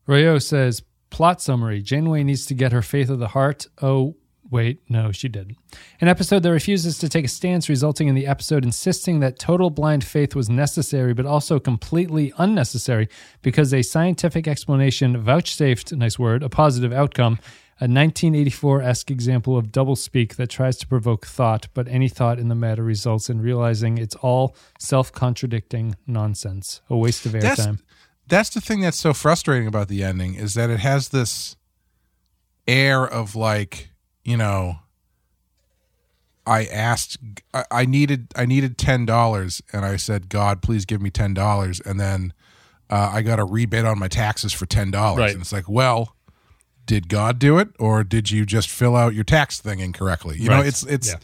[0.07, 3.67] Royo says, plot summary Janeway needs to get her faith of the heart.
[3.81, 4.15] Oh,
[4.51, 5.57] wait, no, she didn't.
[6.01, 9.69] An episode that refuses to take a stance, resulting in the episode insisting that total
[9.69, 13.07] blind faith was necessary, but also completely unnecessary
[13.41, 17.39] because a scientific explanation vouchsafed, nice word, a positive outcome.
[17.81, 22.49] A 1984 esque example of doublespeak that tries to provoke thought, but any thought in
[22.49, 26.81] the matter results in realizing it's all self contradicting nonsense.
[26.89, 27.79] A waste of That's airtime.
[28.27, 31.55] that's the thing that's so frustrating about the ending is that it has this
[32.67, 33.91] air of like
[34.29, 34.77] you know
[36.45, 37.17] I asked
[37.53, 41.33] I, I needed I needed ten dollars and I said God please give me ten
[41.33, 41.79] dollars.
[41.79, 42.33] And then
[42.89, 45.19] uh, I got a rebate on my taxes for ten dollars.
[45.19, 45.31] Right.
[45.33, 46.15] and it's like well
[46.85, 50.37] did God do it or did you just fill out your tax thing incorrectly?
[50.39, 51.19] You know it's it's Yeah.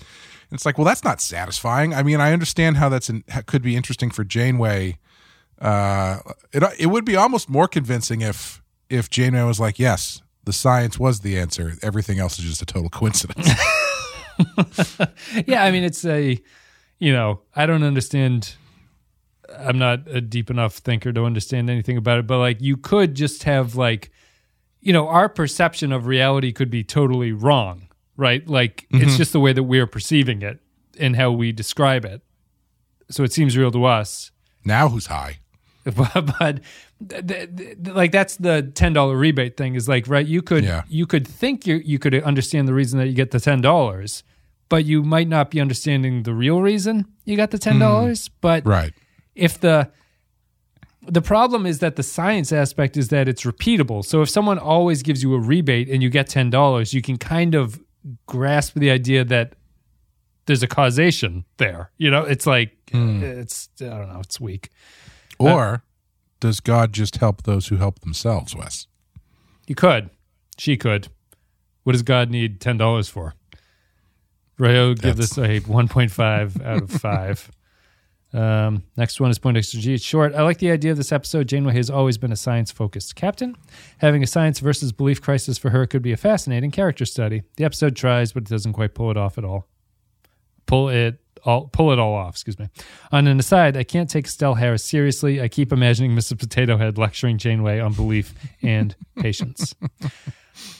[0.51, 1.93] it's like well that's not satisfying.
[1.93, 4.99] I mean I understand how that's in, could be interesting for Janeway.
[5.60, 6.20] Uh,
[6.53, 10.98] it it would be almost more convincing if if Janeway was like, yes, the science
[11.00, 11.74] was the answer.
[11.82, 13.50] Everything else is just a total coincidence.
[15.46, 16.41] yeah, I mean, it's a,
[17.00, 18.56] you know, I don't understand.
[19.58, 23.16] I'm not a deep enough thinker to understand anything about it, but like, you could
[23.16, 24.12] just have like,
[24.82, 27.88] you know, our perception of reality could be totally wrong,
[28.18, 28.48] right?
[28.48, 29.18] Like, it's mm-hmm.
[29.18, 30.60] just the way that we're perceiving it
[31.00, 32.22] and how we describe it.
[33.10, 34.32] So it seems real to us.
[34.64, 35.39] now who's high?
[35.96, 36.60] but, but
[37.08, 40.82] th- th- like that's the ten dollar rebate thing is like right you could Yeah.
[40.88, 44.24] you could think you you could understand the reason that you get the ten dollars
[44.68, 47.80] but you might not be understanding the real reason you got the ten hmm.
[47.80, 48.30] dollars.
[48.30, 48.94] But Right.
[49.36, 49.92] if the
[51.08, 54.04] the problem is that the science aspect is that it's repeatable.
[54.04, 57.18] So if someone always gives you a rebate and you get ten dollars you can
[57.18, 57.82] kind of
[58.26, 59.54] grasp the idea that
[60.46, 61.92] there's a causation there.
[61.98, 63.24] You know it's like hmm.
[63.24, 64.70] it's i don't know it's weak
[65.40, 65.84] Or
[66.40, 68.88] does God just help those who help themselves, Wes?
[69.68, 70.10] You could.
[70.58, 71.10] She could.
[71.84, 73.34] What does God need ten dollars for?
[74.58, 77.52] Rayo give That's- this a one point five out of five.
[78.34, 79.94] Um, next one is point extra G.
[79.94, 80.36] It's short.
[80.36, 81.48] I like the idea of this episode.
[81.48, 83.56] Janeway has always been a science focused captain.
[84.00, 87.44] Having a science versus belief crisis for her could be a fascinating character study.
[87.56, 89.70] The episode tries, but it doesn't quite pull it off at all.
[90.66, 92.68] Pull it all pull it all off, excuse me.
[93.12, 95.41] On an aside, I can't take Estelle Harris seriously.
[95.41, 96.39] I keep imagining Mrs.
[96.39, 99.76] Potato Head lecturing Janeway on belief and patience.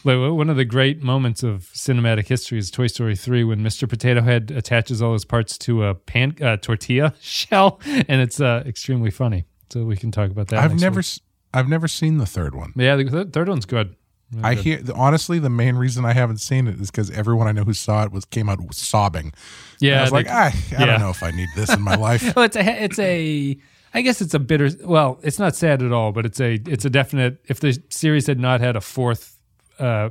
[0.04, 3.90] One of the great moments of cinematic history is Toy Story 3 when Mr.
[3.90, 8.64] Potato Head attaches all his parts to a pan uh, tortilla shell, and it's uh,
[8.66, 9.46] extremely funny.
[9.72, 10.60] So we can talk about that.
[10.60, 11.22] I've never week.
[11.54, 12.74] I've never seen the third one.
[12.76, 13.96] Yeah, the third one's good.
[14.44, 17.64] I hear honestly the main reason I haven't seen it is because everyone I know
[17.64, 19.34] who saw it was came out sobbing.
[19.80, 20.86] Yeah, I was they- like, I, I yeah.
[20.86, 22.22] don't know if I need this in my life.
[22.36, 23.58] well, it's a it's a
[23.94, 24.70] I guess it's a bitter.
[24.84, 27.38] Well, it's not sad at all, but it's a it's a definite.
[27.48, 29.38] If the series had not had a fourth
[29.80, 30.10] uh,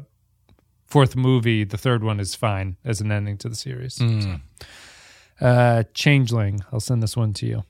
[0.87, 3.95] fourth movie, the third one is fine as an ending to the series.
[3.95, 4.41] So,
[5.41, 7.65] uh, Changeling, I'll send this one to you.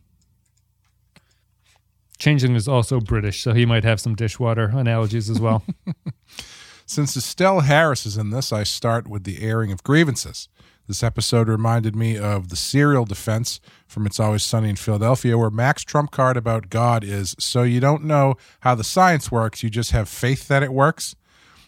[2.19, 5.65] Changeling is also British, so he might have some dishwater analogies as well.
[6.87, 10.49] Since Estelle Harris is in this, I start with the airing of grievances.
[10.87, 15.49] This episode reminded me of the cereal defense from It's Always Sunny in Philadelphia, where
[15.49, 19.71] Mac's trump card about God is so you don't know how the science works, you
[19.71, 21.17] just have faith that it works.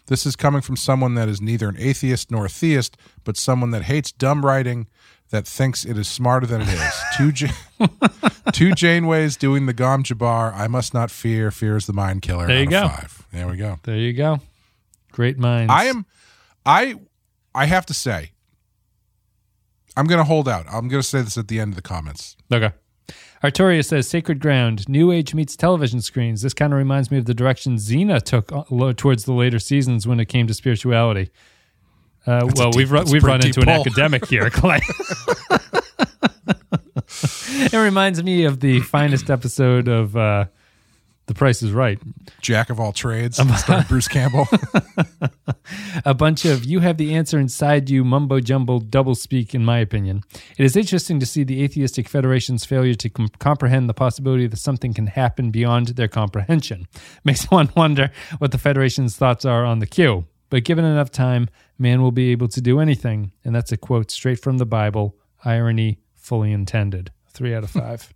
[0.05, 3.71] This is coming from someone that is neither an atheist nor a theist, but someone
[3.71, 4.87] that hates dumb writing
[5.29, 6.93] that thinks it is smarter than it is.
[7.17, 7.47] two, J-
[8.53, 10.53] two Janeways doing the Gom Jabbar.
[10.53, 11.51] I must not fear.
[11.51, 12.47] Fear is the mind killer.
[12.47, 12.87] There you go.
[12.87, 13.25] Five.
[13.31, 13.79] There we go.
[13.83, 14.39] there you go.
[15.11, 15.71] Great minds.
[15.71, 16.05] I am
[16.65, 16.95] I
[17.53, 18.31] I have to say
[19.97, 20.65] I'm going to hold out.
[20.67, 22.37] I'm going to say this at the end of the comments.
[22.53, 22.71] Okay.
[23.43, 26.41] Artoria says Sacred Ground, New Age meets television screens.
[26.41, 30.07] This kind of reminds me of the direction Xena took uh, towards the later seasons
[30.07, 31.29] when it came to spirituality.
[32.27, 33.81] Uh, That's well, deep- we've run, we've run into an pull.
[33.81, 34.81] academic here, Clay.
[37.71, 40.45] it reminds me of the finest episode of uh,
[41.27, 41.99] The Price is Right.
[42.41, 44.47] Jack of all trades, starring Bruce Campbell.
[46.05, 49.79] a bunch of you have the answer inside you mumbo jumbo double speak in my
[49.79, 50.21] opinion
[50.57, 54.57] it is interesting to see the atheistic federation's failure to com- comprehend the possibility that
[54.57, 56.87] something can happen beyond their comprehension
[57.25, 61.49] makes one wonder what the federation's thoughts are on the Q but given enough time
[61.77, 65.15] man will be able to do anything and that's a quote straight from the bible
[65.45, 68.13] irony fully intended three out of five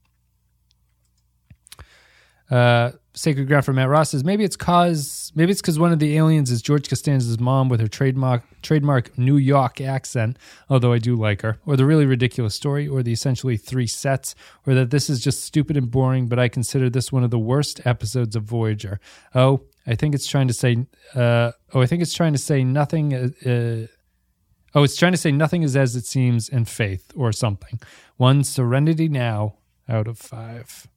[2.51, 5.99] uh, Sacred Ground from Matt Ross says maybe it's cause maybe it's because one of
[5.99, 10.37] the aliens is George Costanza's mom with her trademark trademark New York accent.
[10.69, 14.35] Although I do like her, or the really ridiculous story, or the essentially three sets,
[14.67, 16.27] or that this is just stupid and boring.
[16.27, 18.99] But I consider this one of the worst episodes of Voyager.
[19.33, 20.85] Oh, I think it's trying to say.
[21.15, 23.13] Uh, oh, I think it's trying to say nothing.
[23.13, 23.87] Uh,
[24.75, 27.79] oh, it's trying to say nothing is as it seems in faith or something.
[28.17, 29.55] One Serenity now
[29.89, 30.87] out of five.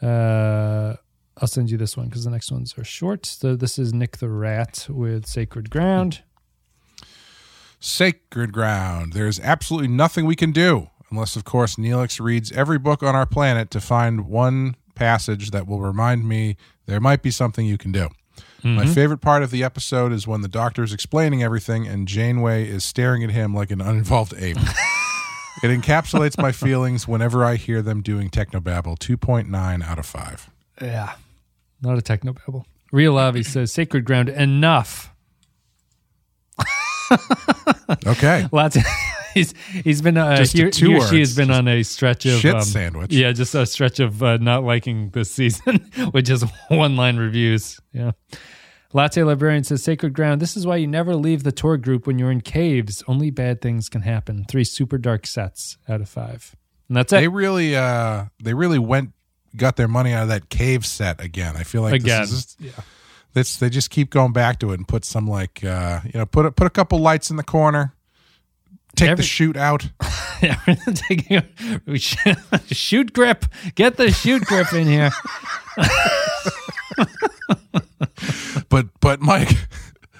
[0.00, 0.94] Uh,
[1.38, 3.26] I'll send you this one because the next ones are short.
[3.26, 6.22] So this is Nick the Rat with Sacred Ground.
[7.78, 9.12] Sacred ground.
[9.12, 13.26] There's absolutely nothing we can do unless, of course, Neelix reads every book on our
[13.26, 17.92] planet to find one passage that will remind me there might be something you can
[17.92, 18.08] do.
[18.62, 18.94] My mm-hmm.
[18.94, 22.82] favorite part of the episode is when the doctor is explaining everything and Janeway is
[22.82, 24.56] staring at him like an uninvolved ape.
[25.62, 28.98] it encapsulates my feelings whenever I hear them doing technobabble.
[28.98, 30.50] 2.9 out of 5.
[30.82, 31.14] Yeah,
[31.80, 32.64] not a technobabble.
[32.90, 34.28] Real Avi says Sacred Ground.
[34.30, 35.12] Enough.
[38.04, 38.48] Okay.
[38.52, 38.76] Lots.
[38.76, 38.82] Of,
[39.36, 42.40] he's he's been uh, Just he, he or she has been on a stretch of
[42.40, 43.12] Shit um, sandwich.
[43.12, 47.80] Yeah, just a stretch of uh, not liking this season with just one line reviews.
[47.92, 48.12] Yeah.
[48.92, 50.40] Latte Librarian says Sacred Ground.
[50.40, 53.02] This is why you never leave the tour group when you're in caves.
[53.06, 54.44] Only bad things can happen.
[54.48, 56.56] Three super dark sets out of five.
[56.88, 57.16] And that's it.
[57.16, 59.12] They really uh they really went
[59.56, 61.56] got their money out of that cave set again.
[61.56, 62.22] I feel like Again.
[62.22, 62.78] this is just,
[63.34, 66.26] It's, they just keep going back to it and put some like uh you know
[66.26, 67.94] put a, put a couple lights in the corner,
[68.96, 69.88] take Every- the shoot out.
[70.42, 73.46] Yeah, we're taking a- shoot, grip.
[73.74, 75.10] Get the shoot grip in here.
[78.68, 79.50] But but Mike,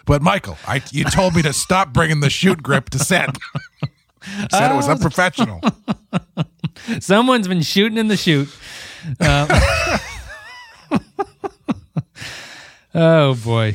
[0.06, 3.36] but Michael, I you told me to stop bringing the shoot grip to set.
[4.50, 5.60] Said it was unprofessional.
[7.00, 8.48] Someone's been shooting in the shoot.
[9.20, 9.48] Um,
[12.94, 13.74] oh boy.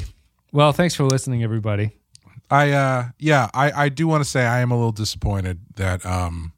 [0.51, 1.91] Well, thanks for listening, everybody.
[2.51, 6.05] I uh yeah, I I do want to say I am a little disappointed that
[6.05, 6.51] um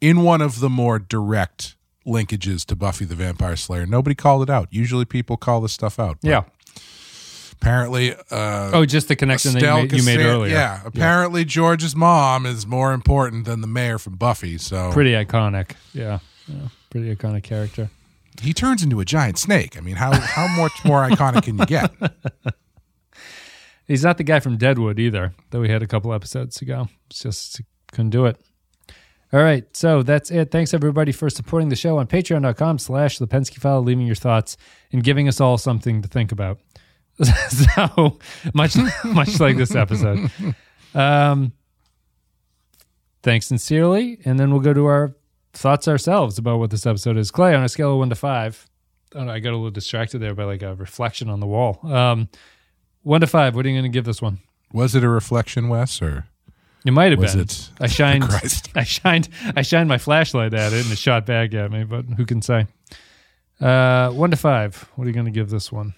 [0.00, 4.50] in one of the more direct linkages to Buffy the Vampire Slayer, nobody called it
[4.50, 4.68] out.
[4.70, 6.18] Usually people call this stuff out.
[6.22, 6.44] Yeah.
[7.52, 10.52] Apparently uh Oh, just the connection that you made, you made Cassan- earlier.
[10.54, 14.58] Yeah, apparently George's mom is more important than the mayor from Buffy.
[14.58, 15.72] So Pretty iconic.
[15.92, 16.18] Yeah.
[16.48, 16.68] yeah.
[16.90, 17.90] Pretty iconic character.
[18.40, 19.76] he turns into a giant snake.
[19.76, 21.92] I mean, how how much more iconic can you get?
[23.92, 26.88] He's not the guy from Deadwood either, that we had a couple episodes ago.
[27.10, 27.60] It's just
[27.92, 28.40] couldn't do it.
[29.34, 30.50] All right, so that's it.
[30.50, 34.56] Thanks everybody for supporting the show on patreon.com slash the Pensky file, leaving your thoughts
[34.92, 36.58] and giving us all something to think about.
[37.22, 38.16] so
[38.54, 40.30] much much like this episode.
[40.94, 41.52] Um
[43.22, 45.14] thanks sincerely, and then we'll go to our
[45.52, 47.30] thoughts ourselves about what this episode is.
[47.30, 48.66] Clay, on a scale of one to five,
[49.14, 51.46] I, don't know, I got a little distracted there by like a reflection on the
[51.46, 51.78] wall.
[51.82, 52.30] Um,
[53.02, 53.54] one to five.
[53.54, 54.38] What are you going to give this one?
[54.72, 56.26] Was it a reflection, Wes, or
[56.86, 57.42] It might have was been.
[57.42, 57.70] it?
[57.80, 58.24] I shined.
[58.24, 58.70] Christ.
[58.74, 59.28] I shined.
[59.56, 61.84] I shined my flashlight at it, and it shot back at me.
[61.84, 62.66] But who can say?
[63.60, 64.88] Uh, one to five.
[64.96, 65.94] What are you going to give this one?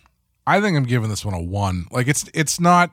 [0.46, 1.86] I think I'm giving this one a one.
[1.90, 2.90] Like it's it's not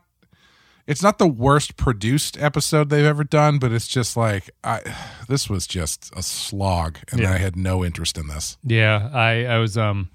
[0.87, 4.81] it's not the worst produced episode they've ever done, but it's just like I
[5.27, 7.33] this was just a slog, and Yeah.
[7.33, 8.57] I had no interest in this.
[8.63, 10.09] Yeah, I I was um.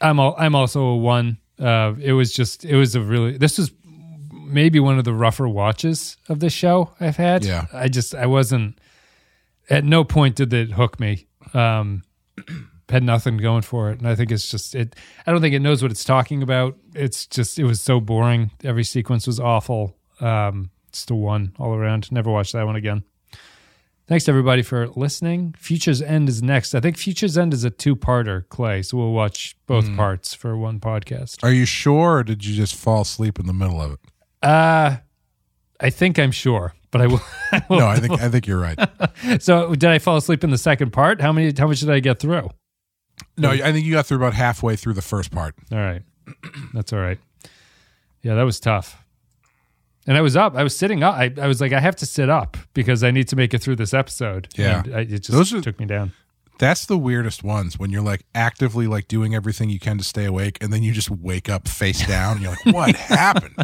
[0.00, 1.38] I'm al- I'm also a one.
[1.62, 3.70] Uh, it was just it was a really this was
[4.32, 7.44] maybe one of the rougher watches of the show I've had.
[7.44, 7.66] Yeah.
[7.72, 8.78] I just I wasn't
[9.70, 11.26] at no point did it hook me.
[11.54, 12.02] Um,
[12.88, 14.94] had nothing going for it, and I think it's just it.
[15.26, 16.76] I don't think it knows what it's talking about.
[16.94, 18.50] It's just it was so boring.
[18.62, 19.96] Every sequence was awful.
[20.20, 22.12] Um, just a one all around.
[22.12, 23.02] Never watch that one again.
[24.12, 25.54] Thanks everybody for listening.
[25.56, 26.74] Future's End is next.
[26.74, 28.82] I think Future's End is a two-parter, Clay.
[28.82, 29.96] So we'll watch both Hmm.
[29.96, 31.42] parts for one podcast.
[31.42, 34.00] Are you sure, or did you just fall asleep in the middle of it?
[34.42, 34.96] Uh
[35.80, 37.22] I think I'm sure, but I will.
[37.52, 38.78] I will No, I think I think you're right.
[39.40, 41.22] so did I fall asleep in the second part?
[41.22, 41.50] How many?
[41.56, 42.50] How much did I get through?
[43.38, 45.54] No, I think you got through about halfway through the first part.
[45.72, 46.02] All right,
[46.74, 47.18] that's all right.
[48.20, 49.01] Yeah, that was tough.
[50.06, 50.56] And I was up.
[50.56, 51.14] I was sitting up.
[51.14, 53.60] I, I was like, I have to sit up because I need to make it
[53.62, 54.48] through this episode.
[54.56, 54.82] Yeah.
[54.84, 56.12] And I, it just Those are- took me down.
[56.58, 60.24] That's the weirdest ones when you're like actively like doing everything you can to stay
[60.26, 63.56] awake, and then you just wake up face down, and you're like, "What happened?"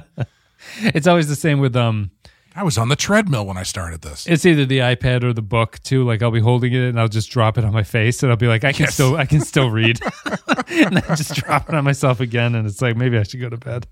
[0.81, 2.11] It's always the same with um.
[2.57, 4.27] I was on the treadmill when I started this.
[4.27, 6.03] It's either the iPad or the book too.
[6.03, 8.37] Like I'll be holding it and I'll just drop it on my face and I'll
[8.39, 8.95] be like, I can Yes.
[8.95, 10.01] still, I can still read,
[10.69, 12.57] and then just drop it on myself again.
[12.57, 13.87] And it's like maybe I should go to bed.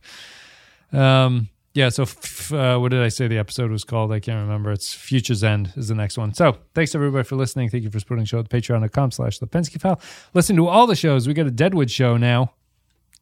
[0.92, 1.48] Um.
[1.76, 1.90] Yeah.
[1.90, 4.10] So, f- uh, what did I say the episode was called?
[4.10, 4.72] I can't remember.
[4.72, 6.32] It's Future's End is the next one.
[6.32, 7.68] So, thanks everybody for listening.
[7.68, 10.00] Thank you for supporting the show at patreon.com slash the Pensky File.
[10.32, 11.28] Listen to all the shows.
[11.28, 12.54] We got a Deadwood show now.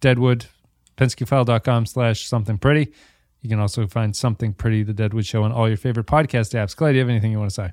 [0.00, 0.46] Deadwood,
[0.96, 2.92] PenskyFile.com slash something pretty.
[3.42, 6.74] You can also find Something Pretty, the Deadwood Show, on all your favorite podcast apps.
[6.74, 7.72] Clay, do you have anything you want to say?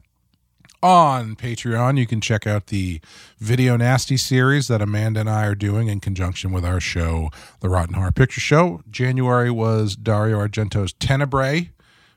[0.84, 3.02] On Patreon, you can check out the
[3.40, 7.30] Video Nasty series that Amanda and I are doing in conjunction with our show,
[7.60, 8.82] The Rotten Horror Picture Show.
[8.90, 11.70] January was Dario Argento's Tenebrae,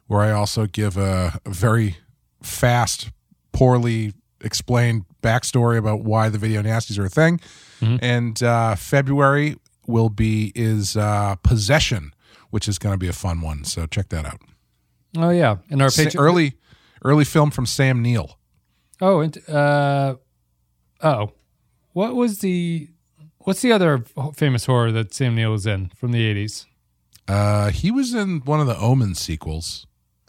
[0.06, 1.96] where I also give a, a very
[2.42, 3.10] fast,
[3.52, 7.40] poorly explained backstory about why the Video Nasties are a thing.
[8.00, 9.56] And uh, February
[9.86, 12.14] will be is uh, Possession,
[12.48, 13.64] which is going to be a fun one.
[13.64, 14.40] So check that out.
[15.18, 15.56] Oh, yeah.
[15.68, 16.54] And our Sa- early,
[17.04, 18.38] early film from Sam Neill.
[19.00, 20.16] Oh, and, uh,
[21.02, 21.32] oh.
[21.92, 22.88] What was the.
[23.38, 26.64] What's the other famous horror that Sam Neill was in from the 80s?
[27.28, 29.86] Uh, he was in one of the Omen sequels.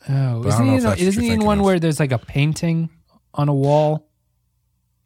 [0.09, 1.66] Oh, But isn't he, in, isn't he in one of.
[1.66, 2.89] where there's like a painting
[3.34, 4.07] on a wall?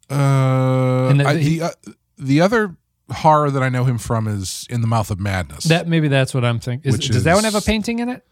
[0.10, 1.70] Uh, And the- I- the uh,
[2.18, 2.76] the other
[3.12, 5.66] horror that I know him from is In the Mouth of Madness.
[5.66, 6.92] That Maybe that's what I'm thinking.
[6.92, 8.26] Is, does that one have a painting in it?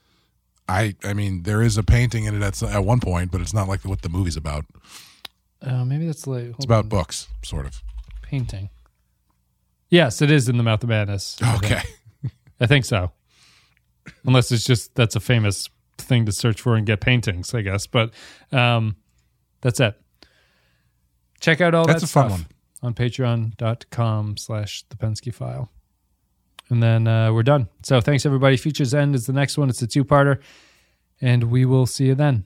[0.68, 3.54] I I mean, there is a painting in it at at one point, but it's
[3.54, 4.66] not like what the movie's about.
[5.62, 6.46] Oh, maybe that's like.
[6.56, 7.82] It's about books, sort of.
[8.22, 8.70] painting.
[9.90, 11.38] Yes, it is in the Mouth of Madness.
[11.42, 11.72] I think.
[11.72, 11.82] Okay.
[12.60, 13.12] I think so.
[14.26, 17.88] Unless it's just that's a famous thing to search for and get paintings, I guess.
[17.88, 18.14] But
[18.52, 18.96] um,
[19.62, 20.00] that's it.
[21.40, 22.48] Check out all That's that a fun stuff
[22.82, 22.88] one.
[22.88, 25.70] on patreon.com slash the Pensky file.
[26.70, 27.68] And then uh, we're done.
[27.84, 28.58] So thanks everybody.
[28.58, 29.70] Futures End is the next one.
[29.70, 30.40] It's a two parter.
[31.22, 32.46] And we will see you then.